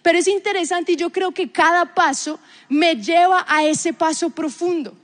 Pero 0.02 0.18
es 0.18 0.28
interesante 0.28 0.92
y 0.92 0.96
yo 0.96 1.10
creo 1.10 1.32
que 1.32 1.50
cada 1.50 1.94
paso 1.94 2.38
me 2.68 2.96
lleva 2.96 3.44
a 3.48 3.64
ese 3.64 3.92
paso 3.92 4.30
profundo. 4.30 4.94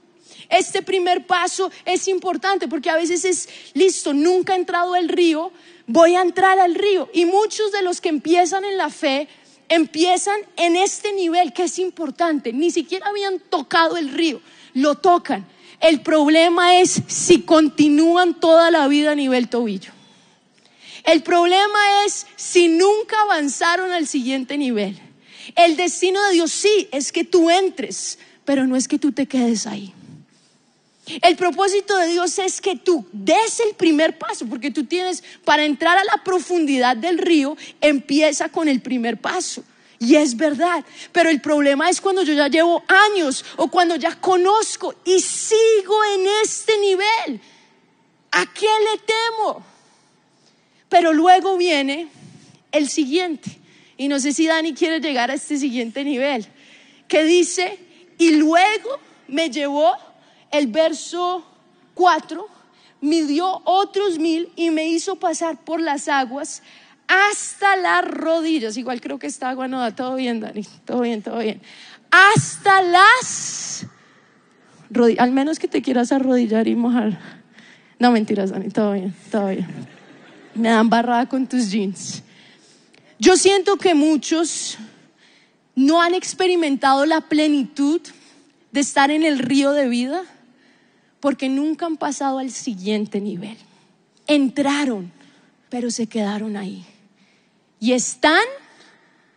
Este 0.50 0.82
primer 0.82 1.26
paso 1.26 1.70
es 1.84 2.08
importante 2.08 2.66
porque 2.66 2.90
a 2.90 2.96
veces 2.96 3.24
es 3.24 3.48
listo, 3.72 4.12
nunca 4.12 4.54
he 4.54 4.56
entrado 4.56 4.94
al 4.94 5.08
río, 5.08 5.52
voy 5.86 6.16
a 6.16 6.22
entrar 6.22 6.58
al 6.58 6.74
río. 6.74 7.08
Y 7.14 7.24
muchos 7.24 7.70
de 7.70 7.82
los 7.82 8.00
que 8.00 8.08
empiezan 8.08 8.64
en 8.64 8.76
la 8.76 8.90
fe 8.90 9.28
empiezan 9.68 10.40
en 10.56 10.74
este 10.74 11.12
nivel 11.12 11.52
que 11.52 11.64
es 11.64 11.78
importante. 11.78 12.52
Ni 12.52 12.72
siquiera 12.72 13.06
habían 13.06 13.38
tocado 13.38 13.96
el 13.96 14.10
río, 14.10 14.40
lo 14.74 14.96
tocan. 14.96 15.46
El 15.80 16.02
problema 16.02 16.80
es 16.80 17.00
si 17.06 17.42
continúan 17.42 18.38
toda 18.38 18.70
la 18.70 18.88
vida 18.88 19.12
a 19.12 19.14
nivel 19.14 19.48
tobillo. 19.48 19.92
El 21.04 21.22
problema 21.22 22.04
es 22.04 22.26
si 22.36 22.68
nunca 22.68 23.16
avanzaron 23.22 23.90
al 23.92 24.06
siguiente 24.06 24.58
nivel. 24.58 25.00
El 25.56 25.76
destino 25.76 26.22
de 26.26 26.32
Dios 26.32 26.50
sí 26.50 26.88
es 26.92 27.12
que 27.12 27.24
tú 27.24 27.48
entres, 27.48 28.18
pero 28.44 28.66
no 28.66 28.76
es 28.76 28.88
que 28.88 28.98
tú 28.98 29.12
te 29.12 29.26
quedes 29.26 29.66
ahí. 29.66 29.94
El 31.22 31.36
propósito 31.36 31.96
de 31.96 32.08
Dios 32.08 32.38
es 32.38 32.60
que 32.60 32.76
tú 32.76 33.06
des 33.12 33.60
el 33.60 33.74
primer 33.74 34.18
paso, 34.18 34.46
porque 34.46 34.70
tú 34.70 34.84
tienes, 34.84 35.22
para 35.44 35.64
entrar 35.64 35.98
a 35.98 36.04
la 36.04 36.22
profundidad 36.22 36.96
del 36.96 37.18
río, 37.18 37.56
empieza 37.80 38.48
con 38.48 38.68
el 38.68 38.80
primer 38.80 39.16
paso. 39.18 39.64
Y 39.98 40.16
es 40.16 40.36
verdad, 40.36 40.82
pero 41.12 41.28
el 41.28 41.42
problema 41.42 41.90
es 41.90 42.00
cuando 42.00 42.22
yo 42.22 42.32
ya 42.32 42.48
llevo 42.48 42.82
años 42.88 43.44
o 43.56 43.68
cuando 43.68 43.96
ya 43.96 44.18
conozco 44.18 44.94
y 45.04 45.20
sigo 45.20 46.04
en 46.14 46.26
este 46.42 46.78
nivel. 46.78 47.40
¿A 48.30 48.46
qué 48.46 48.66
le 48.66 48.98
temo? 49.04 49.62
Pero 50.88 51.12
luego 51.12 51.58
viene 51.58 52.08
el 52.72 52.88
siguiente. 52.88 53.50
Y 53.98 54.08
no 54.08 54.18
sé 54.18 54.32
si 54.32 54.46
Dani 54.46 54.72
quiere 54.72 55.00
llegar 55.00 55.30
a 55.30 55.34
este 55.34 55.58
siguiente 55.58 56.02
nivel, 56.02 56.46
que 57.06 57.24
dice, 57.24 57.78
y 58.16 58.30
luego 58.30 58.98
me 59.28 59.50
llevó 59.50 59.94
el 60.50 60.66
verso 60.66 61.44
4, 61.94 62.46
midió 63.00 63.62
otros 63.64 64.18
mil 64.18 64.50
y 64.56 64.70
me 64.70 64.88
hizo 64.88 65.16
pasar 65.16 65.58
por 65.64 65.80
las 65.80 66.08
aguas 66.08 66.62
hasta 67.08 67.76
las 67.76 68.04
rodillas. 68.04 68.76
Igual 68.76 69.00
creo 69.00 69.18
que 69.18 69.26
esta 69.26 69.50
agua 69.50 69.68
no 69.68 69.80
da 69.80 69.94
todo 69.94 70.14
bien, 70.14 70.40
Dani. 70.40 70.64
Todo 70.84 71.00
bien, 71.00 71.22
todo 71.22 71.38
bien. 71.38 71.60
Hasta 72.10 72.82
las 72.82 73.86
rodillas. 74.90 75.22
Al 75.22 75.32
menos 75.32 75.58
que 75.58 75.68
te 75.68 75.82
quieras 75.82 76.12
arrodillar 76.12 76.68
y 76.68 76.76
mojar. 76.76 77.18
No, 77.98 78.12
mentiras, 78.12 78.50
Dani. 78.50 78.68
Todo 78.70 78.92
bien, 78.92 79.14
todo 79.30 79.48
bien. 79.48 79.66
Me 80.54 80.68
dan 80.68 80.88
barrada 80.88 81.28
con 81.28 81.46
tus 81.46 81.70
jeans. 81.70 82.22
Yo 83.18 83.36
siento 83.36 83.76
que 83.76 83.94
muchos 83.94 84.78
no 85.74 86.00
han 86.00 86.14
experimentado 86.14 87.06
la 87.06 87.22
plenitud 87.22 88.00
de 88.72 88.80
estar 88.80 89.10
en 89.10 89.24
el 89.24 89.38
río 89.38 89.72
de 89.72 89.88
vida 89.88 90.22
porque 91.20 91.48
nunca 91.48 91.86
han 91.86 91.96
pasado 91.96 92.38
al 92.38 92.50
siguiente 92.50 93.20
nivel. 93.20 93.56
Entraron, 94.26 95.12
pero 95.68 95.90
se 95.90 96.06
quedaron 96.06 96.56
ahí. 96.56 96.84
Y 97.78 97.92
están, 97.92 98.42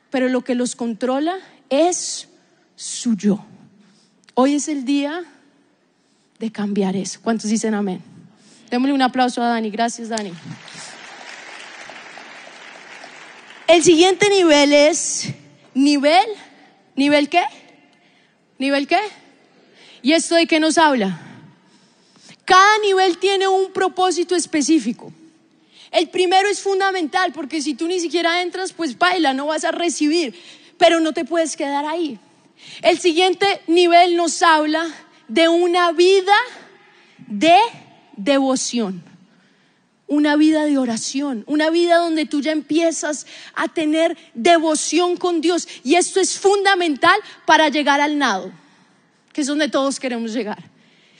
pero 0.10 0.30
lo 0.30 0.44
que 0.44 0.56
los 0.56 0.76
controla 0.76 1.38
es 1.70 2.30
su 2.76 3.16
yo. 3.16 3.46
Hoy 4.34 4.56
es 4.56 4.68
el 4.68 4.86
día 4.86 5.24
de 6.40 6.52
cambiar 6.52 6.96
eso. 6.96 7.20
¿Cuántos 7.22 7.50
dicen 7.50 7.74
amén? 7.74 8.02
Démosle 8.70 8.94
un 8.94 9.02
aplauso 9.02 9.42
a 9.42 9.48
Dani. 9.48 9.70
Gracias, 9.70 10.10
Dani. 10.10 10.34
El 13.68 13.84
siguiente 13.84 14.30
nivel 14.30 14.74
es 14.74 15.30
nivel, 15.74 16.26
¿nivel 16.96 17.30
qué? 17.30 17.44
¿Nivel 18.60 18.88
qué? 18.88 19.00
¿Y 20.02 20.12
esto 20.14 20.36
de 20.36 20.48
qué 20.48 20.60
nos 20.60 20.78
habla? 20.78 21.33
Cada 22.46 22.80
nivel 22.80 23.18
tiene 23.18 23.48
un 23.48 23.72
propósito 23.72 24.36
específico. 24.36 25.12
El 25.92 26.10
primero 26.10 26.50
es 26.50 26.60
fundamental 26.60 27.32
porque 27.34 27.62
si 27.62 27.76
tú 27.76 27.88
ni 27.88 28.00
siquiera 28.00 28.42
entras, 28.42 28.74
pues 28.74 28.98
baila, 28.98 29.34
no 29.34 29.46
vas 29.46 29.64
a 29.64 29.72
recibir, 29.72 30.34
pero 30.78 31.00
no 31.00 31.14
te 31.14 31.24
puedes 31.24 31.56
quedar 31.56 31.86
ahí. 31.86 32.20
El 32.82 33.00
siguiente 33.00 33.62
nivel 33.68 34.16
nos 34.16 34.42
habla 34.42 34.88
de 35.28 35.48
una 35.48 35.92
vida 35.92 36.34
de 37.28 37.58
devoción, 38.18 39.04
una 40.08 40.36
vida 40.36 40.66
de 40.66 40.78
oración, 40.78 41.44
una 41.48 41.70
vida 41.70 41.98
donde 41.98 42.26
tú 42.26 42.42
ya 42.42 42.52
empiezas 42.52 43.28
a 43.54 43.68
tener 43.68 44.18
devoción 44.34 45.16
con 45.16 45.42
Dios. 45.42 45.68
Y 45.84 45.96
esto 45.96 46.20
es 46.20 46.40
fundamental 46.40 47.20
para 47.46 47.70
llegar 47.70 48.02
al 48.02 48.18
nado, 48.18 48.52
que 49.32 49.42
es 49.42 49.48
donde 49.48 49.70
todos 49.70 50.00
queremos 50.00 50.34
llegar. 50.34 50.73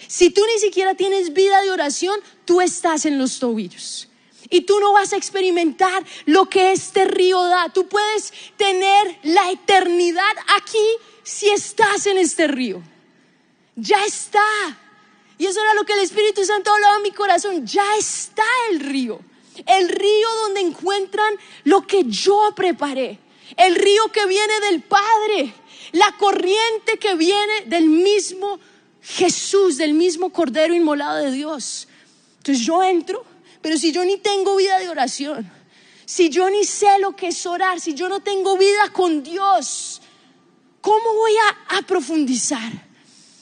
Si 0.08 0.30
tú 0.30 0.42
ni 0.46 0.60
siquiera 0.60 0.96
tienes 0.96 1.34
vida 1.34 1.62
de 1.62 1.72
oración, 1.72 2.20
tú 2.46 2.62
estás 2.62 3.06
en 3.06 3.18
los 3.18 3.40
tobillos. 3.40 4.10
Y 4.50 4.62
tú 4.62 4.80
no 4.80 4.94
vas 4.94 5.14
a 5.14 5.18
experimentar 5.18 6.06
lo 6.26 6.48
que 6.48 6.74
este 6.74 7.06
río 7.06 7.44
da. 7.44 7.70
Tú 7.70 7.88
puedes 7.88 8.34
tener 8.58 9.18
la 9.24 9.52
eternidad 9.52 10.36
aquí 10.58 10.78
si 11.24 11.50
estás 11.50 12.06
en 12.06 12.18
este 12.18 12.48
río. 12.48 12.82
Ya 13.76 14.04
está. 14.06 14.44
Y 15.38 15.46
eso 15.46 15.60
era 15.62 15.74
lo 15.74 15.86
que 15.86 15.94
el 15.94 16.02
Espíritu 16.02 16.46
Santo 16.46 16.72
hablaba 16.72 16.98
en 16.98 17.04
mi 17.04 17.12
corazón. 17.12 17.66
Ya 17.66 17.86
está 17.98 18.44
el 18.70 18.82
río. 18.82 19.20
El 19.66 19.90
río 19.90 20.30
donde 20.44 20.62
encuentran 20.62 21.36
lo 21.64 21.88
que 21.88 22.04
yo 22.06 22.54
preparé. 22.56 23.20
El 23.58 23.76
río 23.76 24.12
que 24.12 24.26
viene 24.26 24.60
del 24.70 24.82
Padre. 24.82 25.54
La 25.94 26.12
corriente 26.18 27.00
que 27.00 27.16
viene 27.16 27.66
del 27.66 27.86
mismo 27.86 28.60
Jesús, 29.04 29.78
del 29.78 29.94
mismo 29.94 30.32
Cordero 30.32 30.74
inmolado 30.74 31.18
de 31.18 31.32
Dios. 31.32 31.88
Entonces 32.38 32.66
yo 32.66 32.82
entro, 32.82 33.26
pero 33.62 33.78
si 33.78 33.92
yo 33.92 34.04
ni 34.06 34.18
tengo 34.18 34.56
vida 34.56 34.80
de 34.80 34.90
oración, 34.90 35.50
si 36.06 36.30
yo 36.30 36.50
ni 36.50 36.64
sé 36.64 37.00
lo 37.00 37.16
que 37.16 37.28
es 37.28 37.46
orar, 37.46 37.80
si 37.80 37.94
yo 37.94 38.10
no 38.10 38.22
tengo 38.22 38.58
vida 38.58 38.90
con 38.94 39.24
Dios, 39.24 40.02
¿cómo 40.82 41.14
voy 41.16 41.32
a, 41.70 41.78
a 41.78 41.82
profundizar? 41.84 42.72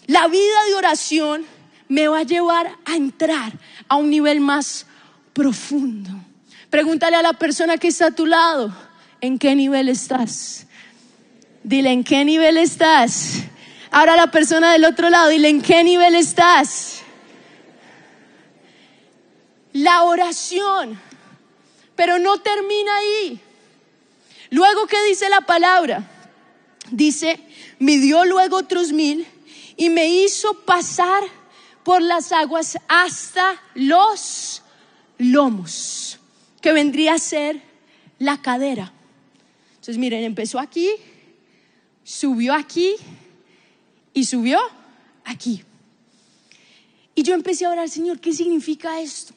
La 0.07 0.27
vida 0.27 0.65
de 0.67 0.75
oración 0.75 1.45
me 1.87 2.07
va 2.07 2.19
a 2.19 2.23
llevar 2.23 2.77
a 2.85 2.95
entrar 2.95 3.53
a 3.87 3.95
un 3.97 4.09
nivel 4.09 4.39
más 4.39 4.85
profundo. 5.33 6.09
Pregúntale 6.69 7.17
a 7.17 7.21
la 7.21 7.33
persona 7.33 7.77
que 7.77 7.89
está 7.89 8.07
a 8.07 8.11
tu 8.11 8.25
lado, 8.25 8.73
¿en 9.19 9.37
qué 9.37 9.55
nivel 9.55 9.89
estás? 9.89 10.65
Dile, 11.63 11.91
¿en 11.91 12.03
qué 12.03 12.25
nivel 12.25 12.57
estás? 12.57 13.43
Ahora 13.93 14.15
la 14.15 14.31
persona 14.31 14.71
del 14.71 14.85
otro 14.85 15.09
lado, 15.09 15.27
dile, 15.27 15.49
¿en 15.49 15.61
qué 15.61 15.83
nivel 15.83 16.15
estás? 16.15 17.01
La 19.73 20.03
oración, 20.03 20.97
pero 21.97 22.17
no 22.17 22.37
termina 22.37 22.97
ahí. 22.97 23.41
Luego, 24.49 24.87
¿qué 24.87 24.95
dice 25.03 25.29
la 25.29 25.41
palabra? 25.41 26.09
Dice, 26.89 27.37
me 27.79 27.97
dio 27.97 28.23
luego 28.23 28.57
otros 28.57 28.93
mil 28.93 29.27
y 29.75 29.89
me 29.89 30.07
hizo 30.07 30.53
pasar 30.53 31.23
por 31.83 32.01
las 32.01 32.31
aguas 32.31 32.77
hasta 32.87 33.61
los 33.75 34.61
lomos, 35.17 36.17
que 36.61 36.71
vendría 36.71 37.15
a 37.15 37.19
ser 37.19 37.61
la 38.19 38.41
cadera. 38.41 38.93
Entonces, 39.71 39.97
miren, 39.97 40.23
empezó 40.23 40.59
aquí, 40.59 40.89
subió 42.05 42.53
aquí 42.53 42.95
y 44.13 44.25
subió 44.25 44.59
aquí. 45.23 45.63
Y 47.15 47.23
yo 47.23 47.33
empecé 47.33 47.65
a 47.65 47.69
orar, 47.69 47.89
Señor, 47.89 48.19
¿qué 48.19 48.33
significa 48.33 48.99
esto? 49.01 49.33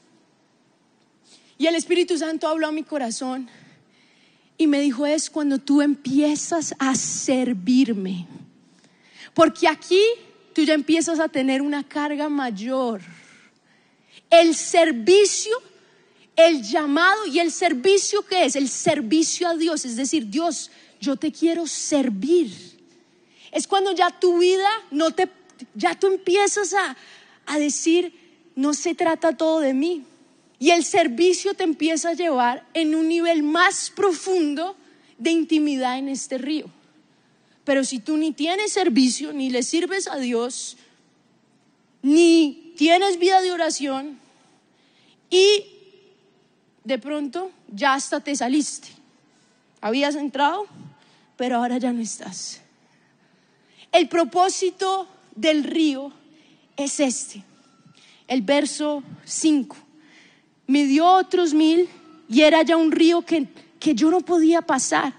Y 1.58 1.66
el 1.66 1.74
Espíritu 1.74 2.16
Santo 2.18 2.48
habló 2.48 2.68
a 2.68 2.72
mi 2.72 2.82
corazón 2.82 3.48
y 4.56 4.66
me 4.66 4.80
dijo, 4.80 5.06
es 5.06 5.30
cuando 5.30 5.58
tú 5.58 5.82
empiezas 5.82 6.74
a 6.78 6.94
servirme. 6.94 8.26
Porque 9.34 9.66
aquí 9.68 10.00
tú 10.52 10.62
ya 10.62 10.74
empiezas 10.74 11.18
a 11.18 11.28
tener 11.28 11.60
una 11.60 11.86
carga 11.86 12.28
mayor. 12.28 13.02
El 14.30 14.54
servicio, 14.54 15.56
el 16.36 16.62
llamado 16.62 17.26
y 17.26 17.40
el 17.40 17.50
servicio 17.50 18.24
que 18.24 18.44
es, 18.44 18.56
el 18.56 18.68
servicio 18.68 19.48
a 19.48 19.56
Dios, 19.56 19.84
es 19.84 19.96
decir, 19.96 20.28
Dios, 20.28 20.70
yo 21.00 21.16
te 21.16 21.32
quiero 21.32 21.66
servir. 21.66 22.73
Es 23.54 23.68
cuando 23.68 23.92
ya 23.92 24.10
tu 24.10 24.38
vida 24.38 24.68
no 24.90 25.12
te, 25.12 25.28
ya 25.74 25.94
tú 25.94 26.08
empiezas 26.08 26.74
a, 26.74 26.96
a 27.46 27.58
decir, 27.58 28.12
no 28.56 28.74
se 28.74 28.94
trata 28.94 29.36
todo 29.36 29.60
de 29.60 29.72
mí. 29.72 30.04
Y 30.58 30.70
el 30.70 30.84
servicio 30.84 31.54
te 31.54 31.62
empieza 31.62 32.10
a 32.10 32.14
llevar 32.14 32.66
en 32.74 32.96
un 32.96 33.08
nivel 33.08 33.44
más 33.44 33.92
profundo 33.94 34.76
de 35.18 35.30
intimidad 35.30 35.98
en 35.98 36.08
este 36.08 36.36
río. 36.36 36.66
Pero 37.64 37.84
si 37.84 38.00
tú 38.00 38.16
ni 38.16 38.32
tienes 38.32 38.72
servicio, 38.72 39.32
ni 39.32 39.50
le 39.50 39.62
sirves 39.62 40.08
a 40.08 40.16
Dios, 40.16 40.76
ni 42.02 42.74
tienes 42.76 43.20
vida 43.20 43.40
de 43.40 43.52
oración 43.52 44.18
y 45.30 45.66
de 46.82 46.98
pronto 46.98 47.52
ya 47.68 47.94
hasta 47.94 48.18
te 48.18 48.34
saliste. 48.34 48.88
Habías 49.80 50.16
entrado, 50.16 50.66
pero 51.36 51.56
ahora 51.56 51.78
ya 51.78 51.92
no 51.92 52.02
estás. 52.02 52.63
El 53.94 54.08
propósito 54.08 55.06
del 55.36 55.62
río 55.62 56.10
es 56.76 56.98
este, 56.98 57.44
el 58.26 58.42
verso 58.42 59.04
5. 59.24 59.76
Me 60.66 60.84
dio 60.84 61.06
otros 61.06 61.54
mil 61.54 61.88
y 62.28 62.40
era 62.40 62.62
ya 62.62 62.76
un 62.76 62.90
río 62.90 63.22
que, 63.22 63.46
que 63.78 63.94
yo 63.94 64.10
no 64.10 64.20
podía 64.22 64.62
pasar, 64.62 65.14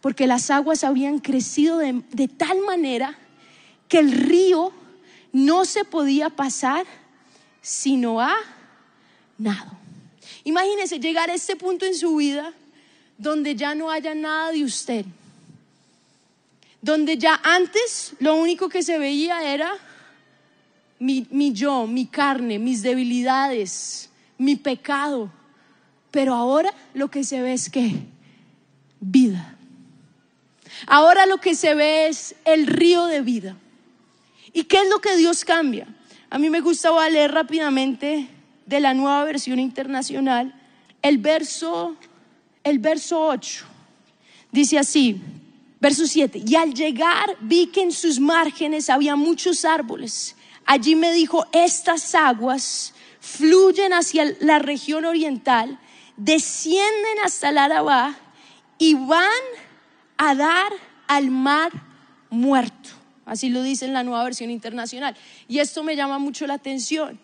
porque 0.00 0.26
las 0.26 0.50
aguas 0.50 0.82
habían 0.82 1.20
crecido 1.20 1.78
de, 1.78 2.02
de 2.10 2.26
tal 2.26 2.58
manera 2.62 3.16
que 3.86 4.00
el 4.00 4.10
río 4.10 4.72
no 5.32 5.64
se 5.64 5.84
podía 5.84 6.30
pasar 6.30 6.86
sino 7.62 8.20
a 8.20 8.34
nado. 9.38 9.70
Imagínese 10.42 10.98
llegar 10.98 11.30
a 11.30 11.34
este 11.34 11.54
punto 11.54 11.86
en 11.86 11.94
su 11.94 12.16
vida 12.16 12.54
donde 13.18 13.54
ya 13.54 13.76
no 13.76 13.88
haya 13.88 14.16
nada 14.16 14.50
de 14.50 14.64
usted, 14.64 15.04
donde 16.82 17.18
ya 17.18 17.40
antes 17.42 18.14
lo 18.18 18.34
único 18.36 18.68
que 18.68 18.82
se 18.82 18.98
veía 18.98 19.52
era 19.52 19.72
mi, 20.98 21.52
yo, 21.52 21.86
mi 21.86 22.06
carne, 22.06 22.58
mis 22.58 22.82
debilidades, 22.82 24.10
mi 24.38 24.56
pecado. 24.56 25.32
Pero 26.10 26.34
ahora 26.34 26.72
lo 26.94 27.10
que 27.10 27.24
se 27.24 27.40
ve 27.40 27.52
es 27.52 27.70
que 27.70 27.92
vida. 29.00 29.56
Ahora 30.86 31.26
lo 31.26 31.38
que 31.38 31.54
se 31.54 31.74
ve 31.74 32.08
es 32.08 32.34
el 32.44 32.66
río 32.66 33.06
de 33.06 33.20
vida. 33.20 33.56
¿Y 34.52 34.64
qué 34.64 34.78
es 34.78 34.88
lo 34.88 35.00
que 35.00 35.16
Dios 35.16 35.44
cambia? 35.44 35.86
A 36.28 36.38
mí 36.38 36.50
me 36.50 36.60
gusta 36.60 36.90
leer 37.08 37.32
rápidamente 37.32 38.28
de 38.66 38.80
la 38.80 38.94
nueva 38.94 39.24
versión 39.24 39.58
internacional 39.58 40.54
el 41.02 41.18
verso 41.18 41.96
el 42.64 42.78
verso 42.78 43.26
8. 43.26 43.64
Dice 44.52 44.78
así, 44.78 45.20
verso 45.80 46.06
7, 46.06 46.42
y 46.46 46.54
al 46.56 46.74
llegar 46.74 47.36
vi 47.40 47.66
que 47.68 47.82
en 47.82 47.92
sus 47.92 48.20
márgenes 48.20 48.90
había 48.90 49.16
muchos 49.16 49.64
árboles 49.64 50.36
Allí 50.70 50.94
me 50.94 51.12
dijo, 51.12 51.46
estas 51.50 52.14
aguas 52.14 52.94
fluyen 53.18 53.92
hacia 53.92 54.36
la 54.38 54.60
región 54.60 55.04
oriental, 55.04 55.80
descienden 56.16 57.18
hasta 57.24 57.48
el 57.48 57.58
Arabá 57.58 58.16
y 58.78 58.94
van 58.94 59.42
a 60.16 60.36
dar 60.36 60.72
al 61.08 61.30
mar 61.30 61.72
muerto. 62.30 62.90
Así 63.24 63.48
lo 63.48 63.62
dice 63.62 63.84
en 63.84 63.94
la 63.94 64.04
nueva 64.04 64.22
versión 64.22 64.50
internacional. 64.50 65.16
Y 65.48 65.58
esto 65.58 65.82
me 65.82 65.96
llama 65.96 66.18
mucho 66.18 66.46
la 66.46 66.54
atención, 66.54 67.18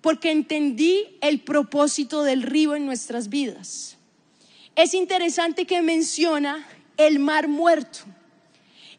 porque 0.00 0.30
entendí 0.30 1.18
el 1.20 1.40
propósito 1.40 2.22
del 2.22 2.42
río 2.42 2.74
en 2.74 2.86
nuestras 2.86 3.28
vidas. 3.28 3.98
Es 4.76 4.94
interesante 4.94 5.66
que 5.66 5.82
menciona 5.82 6.66
el 6.98 7.18
mar 7.20 7.48
muerto. 7.48 8.00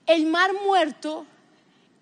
El 0.07 0.25
mar 0.25 0.51
muerto 0.65 1.27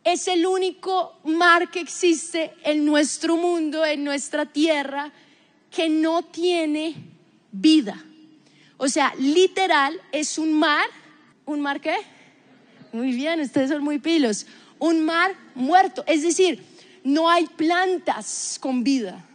es 0.06 0.30
el 0.30 0.46
único 0.46 1.20
mar 1.26 1.70
que 1.70 1.82
existe 1.82 2.54
en 2.64 2.86
nuestro 2.86 3.36
mundo, 3.36 3.84
en 3.84 4.06
nuestra 4.06 4.46
tierra, 4.46 5.12
que 5.70 5.90
no 5.90 6.24
tiene 6.24 6.96
vida. 7.52 8.02
O 8.78 8.88
sea, 8.88 9.14
literal 9.18 10.00
es 10.14 10.38
un 10.38 10.54
mar, 10.54 10.88
¿un 11.46 11.60
mar 11.60 11.82
qué? 11.82 11.98
Muy 12.94 13.12
bien, 13.12 13.42
ustedes 13.42 13.70
son 13.70 13.84
muy 13.84 14.00
pilos. 14.00 14.46
Un 14.80 15.04
mar 15.04 15.36
muerto, 15.56 16.04
es 16.08 16.22
decir, 16.22 16.64
no 17.04 17.30
hay 17.30 17.48
plantas 17.48 18.58
con 18.62 18.84
vida, 18.84 19.26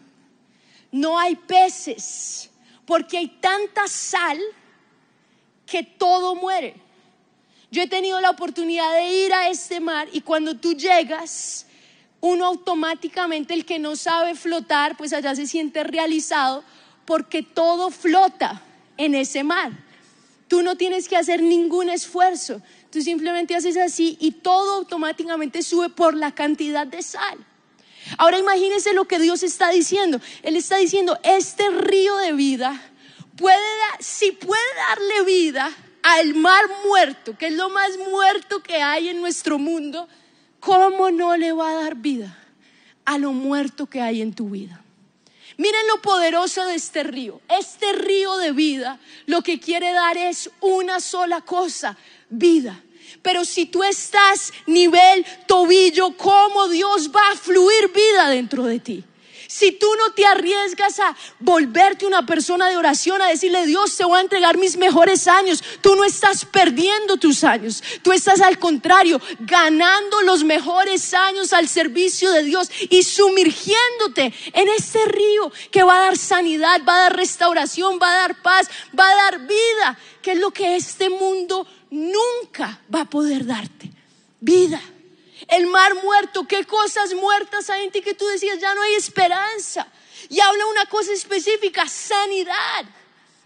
no 0.92 1.18
hay 1.18 1.34
peces, 1.34 2.50
porque 2.86 3.18
hay 3.18 3.28
tanta 3.40 3.88
sal 3.88 4.38
que 5.72 5.82
todo 5.82 6.34
muere. 6.34 6.74
Yo 7.70 7.80
he 7.80 7.88
tenido 7.88 8.20
la 8.20 8.28
oportunidad 8.28 8.92
de 8.92 9.10
ir 9.24 9.32
a 9.32 9.48
este 9.48 9.80
mar 9.80 10.06
y 10.12 10.20
cuando 10.20 10.54
tú 10.58 10.74
llegas, 10.74 11.64
uno 12.20 12.44
automáticamente, 12.44 13.54
el 13.54 13.64
que 13.64 13.78
no 13.78 13.96
sabe 13.96 14.34
flotar, 14.34 14.98
pues 14.98 15.14
allá 15.14 15.34
se 15.34 15.46
siente 15.46 15.82
realizado 15.82 16.62
porque 17.06 17.42
todo 17.42 17.90
flota 17.90 18.60
en 18.98 19.14
ese 19.14 19.44
mar. 19.44 19.72
Tú 20.46 20.62
no 20.62 20.76
tienes 20.76 21.08
que 21.08 21.16
hacer 21.16 21.42
ningún 21.42 21.88
esfuerzo. 21.88 22.60
Tú 22.90 23.00
simplemente 23.00 23.56
haces 23.56 23.78
así 23.78 24.18
y 24.20 24.32
todo 24.32 24.74
automáticamente 24.74 25.62
sube 25.62 25.88
por 25.88 26.14
la 26.14 26.32
cantidad 26.32 26.86
de 26.86 27.00
sal. 27.00 27.38
Ahora 28.18 28.38
imagínese 28.38 28.92
lo 28.92 29.06
que 29.06 29.18
Dios 29.18 29.42
está 29.42 29.70
diciendo. 29.70 30.20
Él 30.42 30.56
está 30.56 30.76
diciendo, 30.76 31.18
este 31.22 31.66
río 31.70 32.14
de 32.18 32.34
vida 32.34 32.91
puede, 33.36 33.58
si 34.00 34.32
puede 34.32 34.60
darle 34.88 35.24
vida, 35.24 35.72
al 36.02 36.34
mar 36.34 36.64
muerto, 36.84 37.36
que 37.38 37.46
es 37.46 37.52
lo 37.52 37.70
más 37.70 37.96
muerto 38.10 38.62
que 38.62 38.82
hay 38.82 39.08
en 39.08 39.20
nuestro 39.20 39.58
mundo, 39.58 40.08
¿cómo 40.60 41.10
no 41.10 41.36
le 41.36 41.52
va 41.52 41.70
a 41.70 41.82
dar 41.82 41.94
vida 41.96 42.36
a 43.04 43.18
lo 43.18 43.32
muerto 43.32 43.86
que 43.86 44.00
hay 44.00 44.20
en 44.20 44.34
tu 44.34 44.50
vida? 44.50 44.82
Miren 45.58 45.86
lo 45.86 46.00
poderoso 46.00 46.64
de 46.66 46.74
este 46.74 47.02
río. 47.02 47.40
Este 47.48 47.92
río 47.92 48.36
de 48.38 48.52
vida 48.52 48.98
lo 49.26 49.42
que 49.42 49.60
quiere 49.60 49.92
dar 49.92 50.16
es 50.16 50.50
una 50.60 50.98
sola 51.00 51.42
cosa, 51.42 51.96
vida. 52.30 52.82
Pero 53.20 53.44
si 53.44 53.66
tú 53.66 53.84
estás 53.84 54.52
nivel 54.66 55.24
tobillo, 55.46 56.16
¿cómo 56.16 56.68
Dios 56.68 57.10
va 57.14 57.30
a 57.30 57.36
fluir 57.36 57.92
vida 57.92 58.28
dentro 58.30 58.64
de 58.64 58.80
ti? 58.80 59.04
Si 59.48 59.72
tú 59.72 59.86
no 59.98 60.12
te 60.12 60.24
arriesgas 60.26 61.00
a 61.00 61.16
volverte 61.38 62.06
una 62.06 62.24
persona 62.26 62.68
de 62.68 62.76
oración, 62.76 63.20
a 63.22 63.28
decirle, 63.28 63.66
Dios, 63.66 63.96
te 63.96 64.04
voy 64.04 64.18
a 64.18 64.22
entregar 64.22 64.58
mis 64.58 64.76
mejores 64.76 65.28
años, 65.28 65.62
tú 65.80 65.94
no 65.96 66.04
estás 66.04 66.44
perdiendo 66.44 67.16
tus 67.16 67.44
años, 67.44 67.82
tú 68.02 68.12
estás 68.12 68.40
al 68.40 68.58
contrario, 68.58 69.20
ganando 69.40 70.22
los 70.22 70.44
mejores 70.44 71.14
años 71.14 71.52
al 71.52 71.68
servicio 71.68 72.30
de 72.32 72.44
Dios 72.44 72.70
y 72.90 73.02
sumergiéndote 73.02 74.32
en 74.52 74.68
este 74.76 75.04
río 75.06 75.52
que 75.70 75.82
va 75.82 75.96
a 75.96 76.00
dar 76.00 76.16
sanidad, 76.16 76.80
va 76.86 76.96
a 76.96 77.02
dar 77.02 77.16
restauración, 77.16 77.98
va 78.00 78.12
a 78.12 78.18
dar 78.18 78.42
paz, 78.42 78.68
va 78.98 79.08
a 79.08 79.16
dar 79.16 79.46
vida, 79.46 79.98
que 80.22 80.32
es 80.32 80.38
lo 80.38 80.50
que 80.50 80.76
este 80.76 81.08
mundo 81.08 81.66
nunca 81.90 82.80
va 82.92 83.02
a 83.02 83.10
poder 83.10 83.46
darte. 83.46 83.90
Vida 84.40 84.80
el 85.48 85.66
mar 85.66 85.94
muerto, 86.02 86.46
qué 86.46 86.64
cosas 86.64 87.14
muertas 87.14 87.70
hay 87.70 87.84
en 87.84 87.92
ti 87.92 88.00
que 88.02 88.14
tú 88.14 88.26
decías, 88.26 88.58
ya 88.58 88.74
no 88.74 88.82
hay 88.82 88.94
esperanza. 88.94 89.86
Y 90.28 90.40
habla 90.40 90.66
una 90.66 90.86
cosa 90.86 91.12
específica, 91.12 91.86
sanidad 91.88 92.84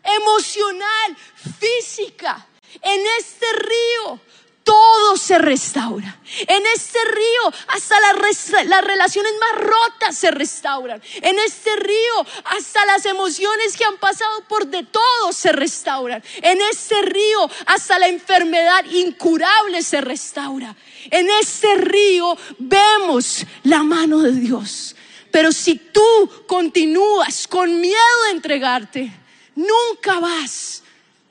emocional, 0.02 1.16
física. 1.58 2.46
En 2.82 3.00
este 3.18 3.46
río 3.54 4.20
todo 4.66 5.16
se 5.16 5.38
restaura. 5.38 6.18
En 6.40 6.62
este 6.74 6.98
río 7.04 7.54
hasta 7.68 7.94
las, 8.00 8.84
relaciones 8.84 9.32
más 9.40 9.62
rotas 9.62 10.16
se 10.16 10.32
restauran. 10.32 11.00
En 11.22 11.38
este 11.38 11.76
río 11.76 12.26
hasta 12.44 12.84
las 12.84 13.06
emociones 13.06 13.76
que 13.76 13.84
han 13.84 13.96
pasado 13.98 14.42
por 14.48 14.66
de 14.66 14.82
todo 14.82 15.32
se 15.32 15.52
restauran. 15.52 16.20
En 16.42 16.60
este 16.62 17.00
río 17.02 17.48
hasta 17.66 18.00
la 18.00 18.08
enfermedad 18.08 18.84
incurable 18.86 19.82
se 19.82 20.00
restaura. 20.00 20.74
En 21.12 21.30
este 21.40 21.76
río 21.76 22.36
vemos 22.58 23.46
la 23.62 23.84
mano 23.84 24.18
de 24.18 24.32
Dios. 24.32 24.96
Pero 25.30 25.52
si 25.52 25.76
tú 25.76 26.44
continúas 26.48 27.46
con 27.46 27.80
miedo 27.80 28.22
de 28.24 28.30
entregarte, 28.32 29.12
nunca 29.54 30.18
vas. 30.18 30.82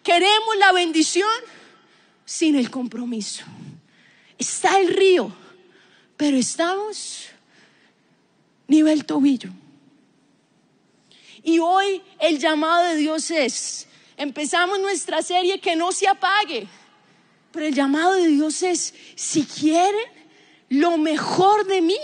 Queremos 0.03 0.55
la 0.57 0.71
bendición 0.71 1.27
sin 2.25 2.55
el 2.55 2.69
compromiso. 2.69 3.45
Está 4.37 4.79
el 4.79 4.93
río, 4.93 5.31
pero 6.17 6.35
estamos 6.35 7.27
nivel 8.67 9.05
tobillo. 9.05 9.49
Y 11.43 11.59
hoy 11.59 12.01
el 12.19 12.39
llamado 12.39 12.83
de 12.85 12.95
Dios 12.97 13.29
es, 13.29 13.87
empezamos 14.17 14.79
nuestra 14.79 15.21
serie 15.21 15.59
que 15.59 15.75
no 15.75 15.91
se 15.91 16.07
apague, 16.07 16.67
pero 17.51 17.67
el 17.67 17.73
llamado 17.75 18.13
de 18.13 18.27
Dios 18.27 18.63
es, 18.63 18.93
si 19.15 19.43
quieren 19.43 19.95
lo 20.69 20.97
mejor 20.97 21.67
de 21.67 21.81
mí, 21.81 21.97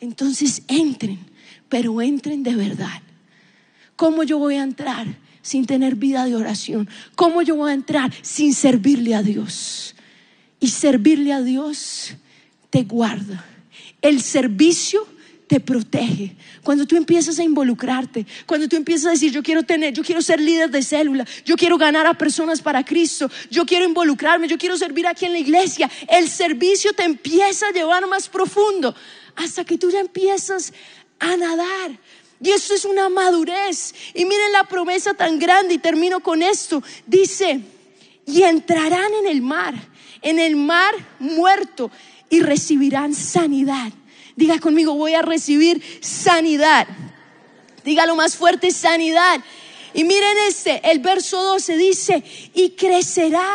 entonces 0.00 0.62
entren, 0.66 1.18
pero 1.68 2.02
entren 2.02 2.42
de 2.42 2.56
verdad. 2.56 3.00
¿Cómo 3.94 4.24
yo 4.24 4.38
voy 4.38 4.56
a 4.56 4.62
entrar 4.62 5.06
sin 5.42 5.66
tener 5.66 5.96
vida 5.96 6.24
de 6.24 6.36
oración? 6.36 6.88
¿Cómo 7.14 7.42
yo 7.42 7.56
voy 7.56 7.70
a 7.70 7.74
entrar 7.74 8.12
sin 8.22 8.54
servirle 8.54 9.14
a 9.14 9.22
Dios? 9.22 9.94
Y 10.60 10.68
servirle 10.68 11.32
a 11.32 11.42
Dios 11.42 12.14
te 12.70 12.84
guarda. 12.84 13.44
El 14.02 14.20
servicio 14.20 15.06
te 15.50 15.58
protege. 15.58 16.36
Cuando 16.62 16.86
tú 16.86 16.96
empiezas 16.96 17.40
a 17.40 17.42
involucrarte, 17.42 18.24
cuando 18.46 18.68
tú 18.68 18.76
empiezas 18.76 19.06
a 19.06 19.10
decir, 19.10 19.32
yo 19.32 19.42
quiero 19.42 19.64
tener, 19.64 19.92
yo 19.92 20.04
quiero 20.04 20.22
ser 20.22 20.40
líder 20.40 20.70
de 20.70 20.80
célula, 20.80 21.26
yo 21.44 21.56
quiero 21.56 21.76
ganar 21.76 22.06
a 22.06 22.14
personas 22.14 22.62
para 22.62 22.84
Cristo, 22.84 23.28
yo 23.50 23.66
quiero 23.66 23.84
involucrarme, 23.84 24.46
yo 24.46 24.56
quiero 24.56 24.76
servir 24.76 25.08
aquí 25.08 25.24
en 25.24 25.32
la 25.32 25.40
iglesia, 25.40 25.90
el 26.08 26.28
servicio 26.28 26.92
te 26.92 27.02
empieza 27.02 27.66
a 27.66 27.72
llevar 27.72 28.06
más 28.06 28.28
profundo 28.28 28.94
hasta 29.34 29.64
que 29.64 29.76
tú 29.76 29.90
ya 29.90 29.98
empiezas 29.98 30.72
a 31.18 31.36
nadar. 31.36 31.98
Y 32.42 32.50
eso 32.50 32.74
es 32.74 32.84
una 32.84 33.08
madurez. 33.08 33.94
Y 34.14 34.24
miren 34.24 34.52
la 34.52 34.64
promesa 34.64 35.14
tan 35.14 35.38
grande 35.38 35.74
y 35.74 35.78
termino 35.78 36.20
con 36.20 36.42
esto. 36.42 36.82
Dice, 37.06 37.60
y 38.26 38.42
entrarán 38.42 39.12
en 39.20 39.26
el 39.26 39.42
mar, 39.42 39.74
en 40.22 40.38
el 40.38 40.56
mar 40.56 40.94
muerto, 41.18 41.90
y 42.30 42.40
recibirán 42.40 43.14
sanidad. 43.14 43.92
Diga 44.36 44.58
conmigo, 44.58 44.94
voy 44.94 45.14
a 45.14 45.22
recibir 45.22 45.82
sanidad. 46.00 46.86
Dígalo 47.84 48.14
más 48.14 48.36
fuerte, 48.36 48.70
sanidad. 48.70 49.40
Y 49.92 50.04
miren 50.04 50.36
este, 50.48 50.80
el 50.90 51.00
verso 51.00 51.42
12 51.42 51.76
dice, 51.76 52.22
y 52.54 52.70
crecerá 52.70 53.48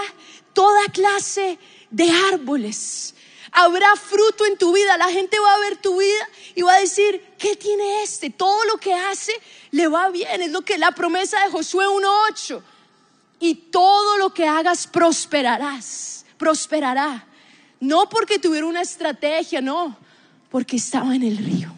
toda 0.54 0.84
clase 0.92 1.58
de 1.90 2.12
árboles. 2.32 3.15
Habrá 3.58 3.96
fruto 3.96 4.46
en 4.46 4.58
tu 4.58 4.74
vida. 4.74 4.98
La 4.98 5.10
gente 5.10 5.40
va 5.40 5.56
a 5.56 5.60
ver 5.60 5.78
tu 5.78 5.98
vida 5.98 6.30
y 6.56 6.62
va 6.62 6.74
a 6.74 6.80
decir, 6.82 7.22
¿qué 7.40 7.56
tiene 7.56 8.04
este? 8.04 8.30
Todo 8.30 8.66
lo 8.66 8.78
que 8.78 8.94
hace 8.94 9.32
le 9.72 9.88
va 9.88 10.10
bien. 10.10 10.42
Es 10.42 10.52
lo 10.52 10.62
que 10.62 10.78
la 10.78 10.92
promesa 10.92 11.42
de 11.46 11.52
Josué 11.52 11.86
1.8. 11.86 12.62
Y 13.40 13.56
todo 13.56 14.18
lo 14.18 14.34
que 14.34 14.46
hagas 14.46 14.88
prosperarás. 14.88 16.26
Prosperará. 16.38 17.26
No 17.80 18.10
porque 18.10 18.40
tuviera 18.40 18.66
una 18.66 18.82
estrategia, 18.82 19.62
no, 19.62 19.98
porque 20.50 20.78
estaba 20.78 21.16
en 21.16 21.24
el 21.24 21.38
río. 21.38 21.72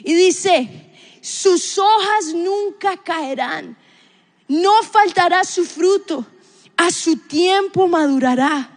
Y 0.00 0.14
dice, 0.14 0.90
sus 1.20 1.78
hojas 1.78 2.34
nunca 2.34 2.96
caerán, 2.96 3.76
no 4.48 4.82
faltará 4.82 5.44
su 5.44 5.64
fruto, 5.64 6.26
a 6.76 6.90
su 6.90 7.16
tiempo 7.16 7.86
madurará. 7.86 8.71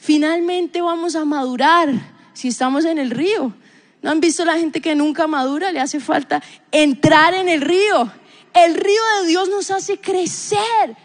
Finalmente 0.00 0.80
vamos 0.80 1.14
a 1.14 1.26
madurar 1.26 1.90
si 2.32 2.48
estamos 2.48 2.86
en 2.86 2.96
el 2.96 3.10
río. 3.10 3.52
¿No 4.00 4.10
han 4.10 4.18
visto 4.18 4.46
la 4.46 4.56
gente 4.56 4.80
que 4.80 4.94
nunca 4.94 5.26
madura? 5.26 5.72
Le 5.72 5.78
hace 5.78 6.00
falta 6.00 6.42
entrar 6.72 7.34
en 7.34 7.50
el 7.50 7.60
río. 7.60 8.10
El 8.54 8.76
río 8.76 9.02
de 9.20 9.28
Dios 9.28 9.50
nos 9.50 9.70
hace 9.70 10.00
crecer. 10.00 10.96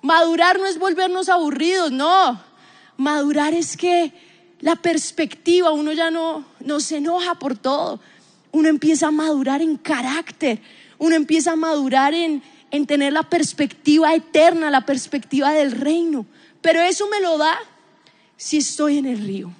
Madurar 0.00 0.58
no 0.58 0.64
es 0.66 0.78
volvernos 0.78 1.28
aburridos, 1.28 1.92
no. 1.92 2.42
Madurar 2.96 3.52
es 3.52 3.76
que 3.76 4.14
la 4.60 4.74
perspectiva, 4.74 5.72
uno 5.72 5.92
ya 5.92 6.10
no, 6.10 6.46
no 6.60 6.80
se 6.80 6.96
enoja 6.96 7.34
por 7.34 7.58
todo. 7.58 8.00
Uno 8.52 8.68
empieza 8.68 9.08
a 9.08 9.10
madurar 9.10 9.60
en 9.60 9.76
carácter. 9.76 10.62
Uno 10.96 11.14
empieza 11.14 11.52
a 11.52 11.56
madurar 11.56 12.14
en, 12.14 12.42
en 12.70 12.86
tener 12.86 13.12
la 13.12 13.24
perspectiva 13.24 14.14
eterna, 14.14 14.70
la 14.70 14.86
perspectiva 14.86 15.52
del 15.52 15.72
reino. 15.72 16.24
Pero 16.62 16.80
eso 16.80 17.06
me 17.08 17.20
lo 17.20 17.36
da 17.36 17.58
si 18.40 18.56
estoy 18.56 18.96
en 18.96 19.04
el 19.04 19.18
río. 19.18 19.52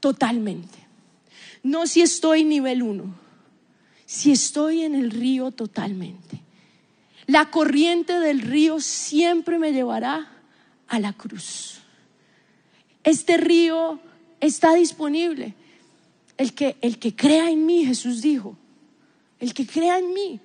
Totalmente. 0.00 0.78
No 1.62 1.86
si 1.86 2.00
estoy 2.00 2.44
nivel 2.44 2.82
uno. 2.82 3.14
Si 4.06 4.32
estoy 4.32 4.84
en 4.84 4.94
el 4.94 5.10
río 5.10 5.50
totalmente. 5.50 6.40
La 7.26 7.50
corriente 7.50 8.18
del 8.20 8.40
río 8.40 8.80
siempre 8.80 9.58
me 9.58 9.72
llevará 9.72 10.32
a 10.88 10.98
la 10.98 11.12
cruz. 11.12 11.80
Este 13.04 13.36
río 13.36 14.00
está 14.40 14.72
disponible. 14.72 15.54
El 16.38 16.54
que, 16.54 16.76
el 16.80 16.98
que 16.98 17.14
crea 17.14 17.50
en 17.50 17.66
mí, 17.66 17.84
Jesús 17.84 18.22
dijo, 18.22 18.56
el 19.40 19.52
que 19.52 19.66
crea 19.66 19.98
en 19.98 20.14
mí. 20.14 20.40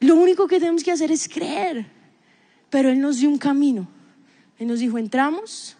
Lo 0.00 0.16
único 0.16 0.46
que 0.46 0.60
tenemos 0.60 0.84
que 0.84 0.92
hacer 0.92 1.10
es 1.10 1.26
creer. 1.26 1.86
Pero 2.68 2.90
Él 2.90 3.00
nos 3.00 3.16
dio 3.16 3.30
un 3.30 3.38
camino. 3.38 3.88
Él 4.58 4.66
nos 4.66 4.80
dijo, 4.80 4.98
entramos, 4.98 5.75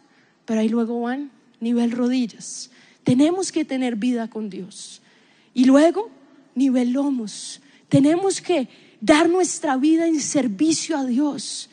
pero 0.46 0.60
ahí 0.60 0.68
luego 0.68 1.02
van 1.02 1.30
nivel 1.60 1.90
rodillas. 1.90 2.70
Tenemos 3.04 3.52
que 3.52 3.64
tener 3.64 3.96
vida 3.96 4.28
con 4.28 4.48
Dios. 4.48 5.02
Y 5.52 5.64
luego, 5.64 6.10
nivel 6.54 6.92
lomos. 6.92 7.60
Tenemos 7.88 8.40
que 8.40 8.68
dar 9.00 9.28
nuestra 9.28 9.76
vida 9.76 10.06
en 10.06 10.20
servicio 10.20 10.96
a 10.96 11.04
Dios, 11.04 11.68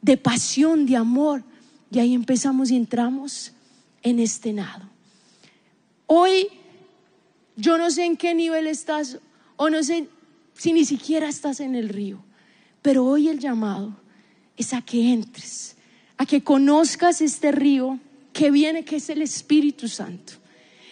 de 0.00 0.16
pasión, 0.16 0.86
de 0.86 0.96
amor, 0.96 1.42
y 1.90 1.98
ahí 1.98 2.14
empezamos 2.14 2.70
y 2.70 2.76
entramos 2.76 3.52
en 4.02 4.18
este 4.18 4.52
nado. 4.52 4.88
Hoy 6.06 6.48
yo 7.56 7.76
no 7.78 7.90
sé 7.90 8.04
en 8.04 8.16
qué 8.16 8.34
nivel 8.34 8.66
estás 8.66 9.18
o 9.56 9.70
no 9.70 9.82
sé 9.82 10.08
si 10.54 10.72
ni 10.72 10.84
siquiera 10.84 11.28
estás 11.28 11.60
en 11.60 11.74
el 11.74 11.88
río, 11.88 12.22
pero 12.80 13.04
hoy 13.04 13.28
el 13.28 13.38
llamado 13.38 13.94
es 14.56 14.72
a 14.72 14.82
que 14.82 15.12
entres, 15.12 15.76
a 16.22 16.26
que 16.26 16.44
conozcas 16.44 17.20
este 17.20 17.50
río 17.50 17.98
que 18.32 18.52
viene, 18.52 18.84
que 18.84 18.96
es 18.96 19.10
el 19.10 19.22
Espíritu 19.22 19.88
Santo. 19.88 20.34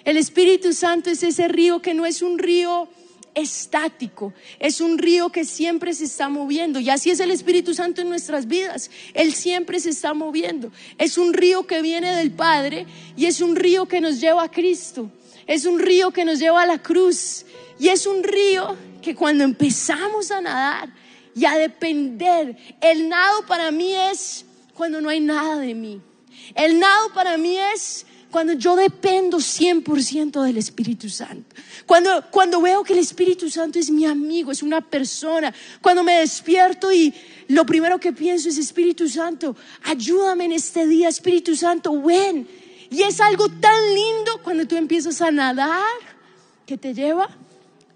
El 0.05 0.17
Espíritu 0.17 0.73
Santo 0.73 1.09
es 1.09 1.23
ese 1.23 1.47
río 1.47 1.81
que 1.81 1.95
no 1.95 2.05
es 2.05 2.21
un 2.21 2.37
río 2.37 2.89
estático, 3.37 4.35
es 4.59 4.81
un 4.81 4.99
río 4.99 5.31
que 5.31 5.45
siempre 5.45 5.95
se 5.95 6.07
está 6.07 6.29
moviendo. 6.29 6.81
Y 6.81 6.91
así 6.91 7.11
es 7.11 7.21
el 7.21 7.31
Espíritu 7.31 7.75
Santo 7.75 8.01
en 8.01 8.09
nuestras 8.09 8.49
vidas. 8.49 8.91
Él 9.15 9.33
siempre 9.33 9.79
se 9.79 9.91
está 9.91 10.15
moviendo. 10.15 10.73
Es 10.99 11.17
un 11.17 11.33
río 11.33 11.65
que 11.65 11.81
viene 11.81 12.17
del 12.17 12.33
Padre 12.33 12.87
y 13.17 13.27
es 13.27 13.41
un 13.41 13.55
río 13.55 13.87
que 13.87 14.01
nos 14.01 14.21
lleva 14.21 14.43
a 14.43 14.51
Cristo. 14.51 15.13
Es 15.47 15.65
un 15.65 15.79
río 15.79 16.11
que 16.11 16.25
nos 16.25 16.41
lleva 16.41 16.63
a 16.63 16.67
la 16.67 16.83
cruz. 16.83 17.47
Y 17.79 17.87
es 17.87 18.05
un 18.05 18.25
río 18.25 18.77
que 19.01 19.15
cuando 19.15 19.45
empezamos 19.45 20.33
a 20.33 20.41
nadar 20.41 20.93
y 21.37 21.45
a 21.45 21.57
depender, 21.57 22.57
el 22.81 23.09
nado 23.09 23.47
para 23.47 23.71
mí 23.71 23.95
es 23.95 24.45
cuando 24.81 25.03
no 25.03 25.11
hay 25.11 25.21
nada 25.21 25.59
de 25.59 25.75
mí. 25.75 26.01
El 26.55 26.81
nado 26.81 27.13
para 27.13 27.37
mí 27.37 27.55
es 27.75 28.07
cuando 28.31 28.55
yo 28.55 28.77
dependo 28.77 29.37
100% 29.37 30.43
del 30.43 30.57
Espíritu 30.57 31.11
Santo. 31.11 31.55
Cuando, 31.85 32.25
cuando 32.31 32.63
veo 32.63 32.83
que 32.83 32.95
el 32.95 33.01
Espíritu 33.01 33.51
Santo 33.51 33.79
es 33.79 33.91
mi 33.91 34.07
amigo, 34.07 34.51
es 34.51 34.63
una 34.63 34.81
persona. 34.81 35.53
Cuando 35.83 36.03
me 36.03 36.21
despierto 36.21 36.91
y 36.91 37.13
lo 37.49 37.67
primero 37.67 38.01
que 38.01 38.15
pienso 38.15 38.49
es 38.49 38.57
Espíritu 38.57 39.07
Santo, 39.07 39.55
ayúdame 39.83 40.47
en 40.47 40.53
este 40.53 40.87
día, 40.87 41.11
Espíritu 41.11 41.55
Santo, 41.55 42.01
ven. 42.01 42.49
Y 42.89 43.03
es 43.03 43.21
algo 43.21 43.51
tan 43.51 43.95
lindo 43.95 44.41
cuando 44.43 44.67
tú 44.67 44.79
empiezas 44.79 45.21
a 45.21 45.31
nadar 45.31 45.85
que 46.65 46.79
te 46.79 46.95
lleva 46.95 47.29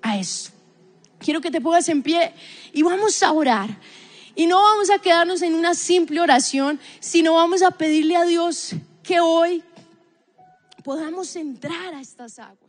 a 0.03 0.19
eso. 0.19 0.51
Quiero 1.19 1.41
que 1.41 1.51
te 1.51 1.63
pongas 1.63 1.89
en 1.89 2.03
pie 2.03 2.35
y 2.75 2.83
vamos 2.83 3.23
a 3.23 3.33
orar. 3.33 3.71
Y 4.37 4.47
no 4.47 4.61
vamos 4.61 4.91
a 4.91 4.99
quedarnos 4.99 5.43
en 5.43 5.55
una 5.55 5.75
simple 5.75 6.21
oración, 6.21 6.81
sino 7.01 7.35
vamos 7.35 7.63
a 7.63 7.71
pedirle 7.71 8.17
a 8.17 8.25
Dios 8.25 8.75
que 9.03 9.21
hoy 9.21 9.63
podamos 10.83 11.37
entrar 11.37 11.95
a 11.95 12.01
estas 12.01 12.39
aguas. 12.39 12.64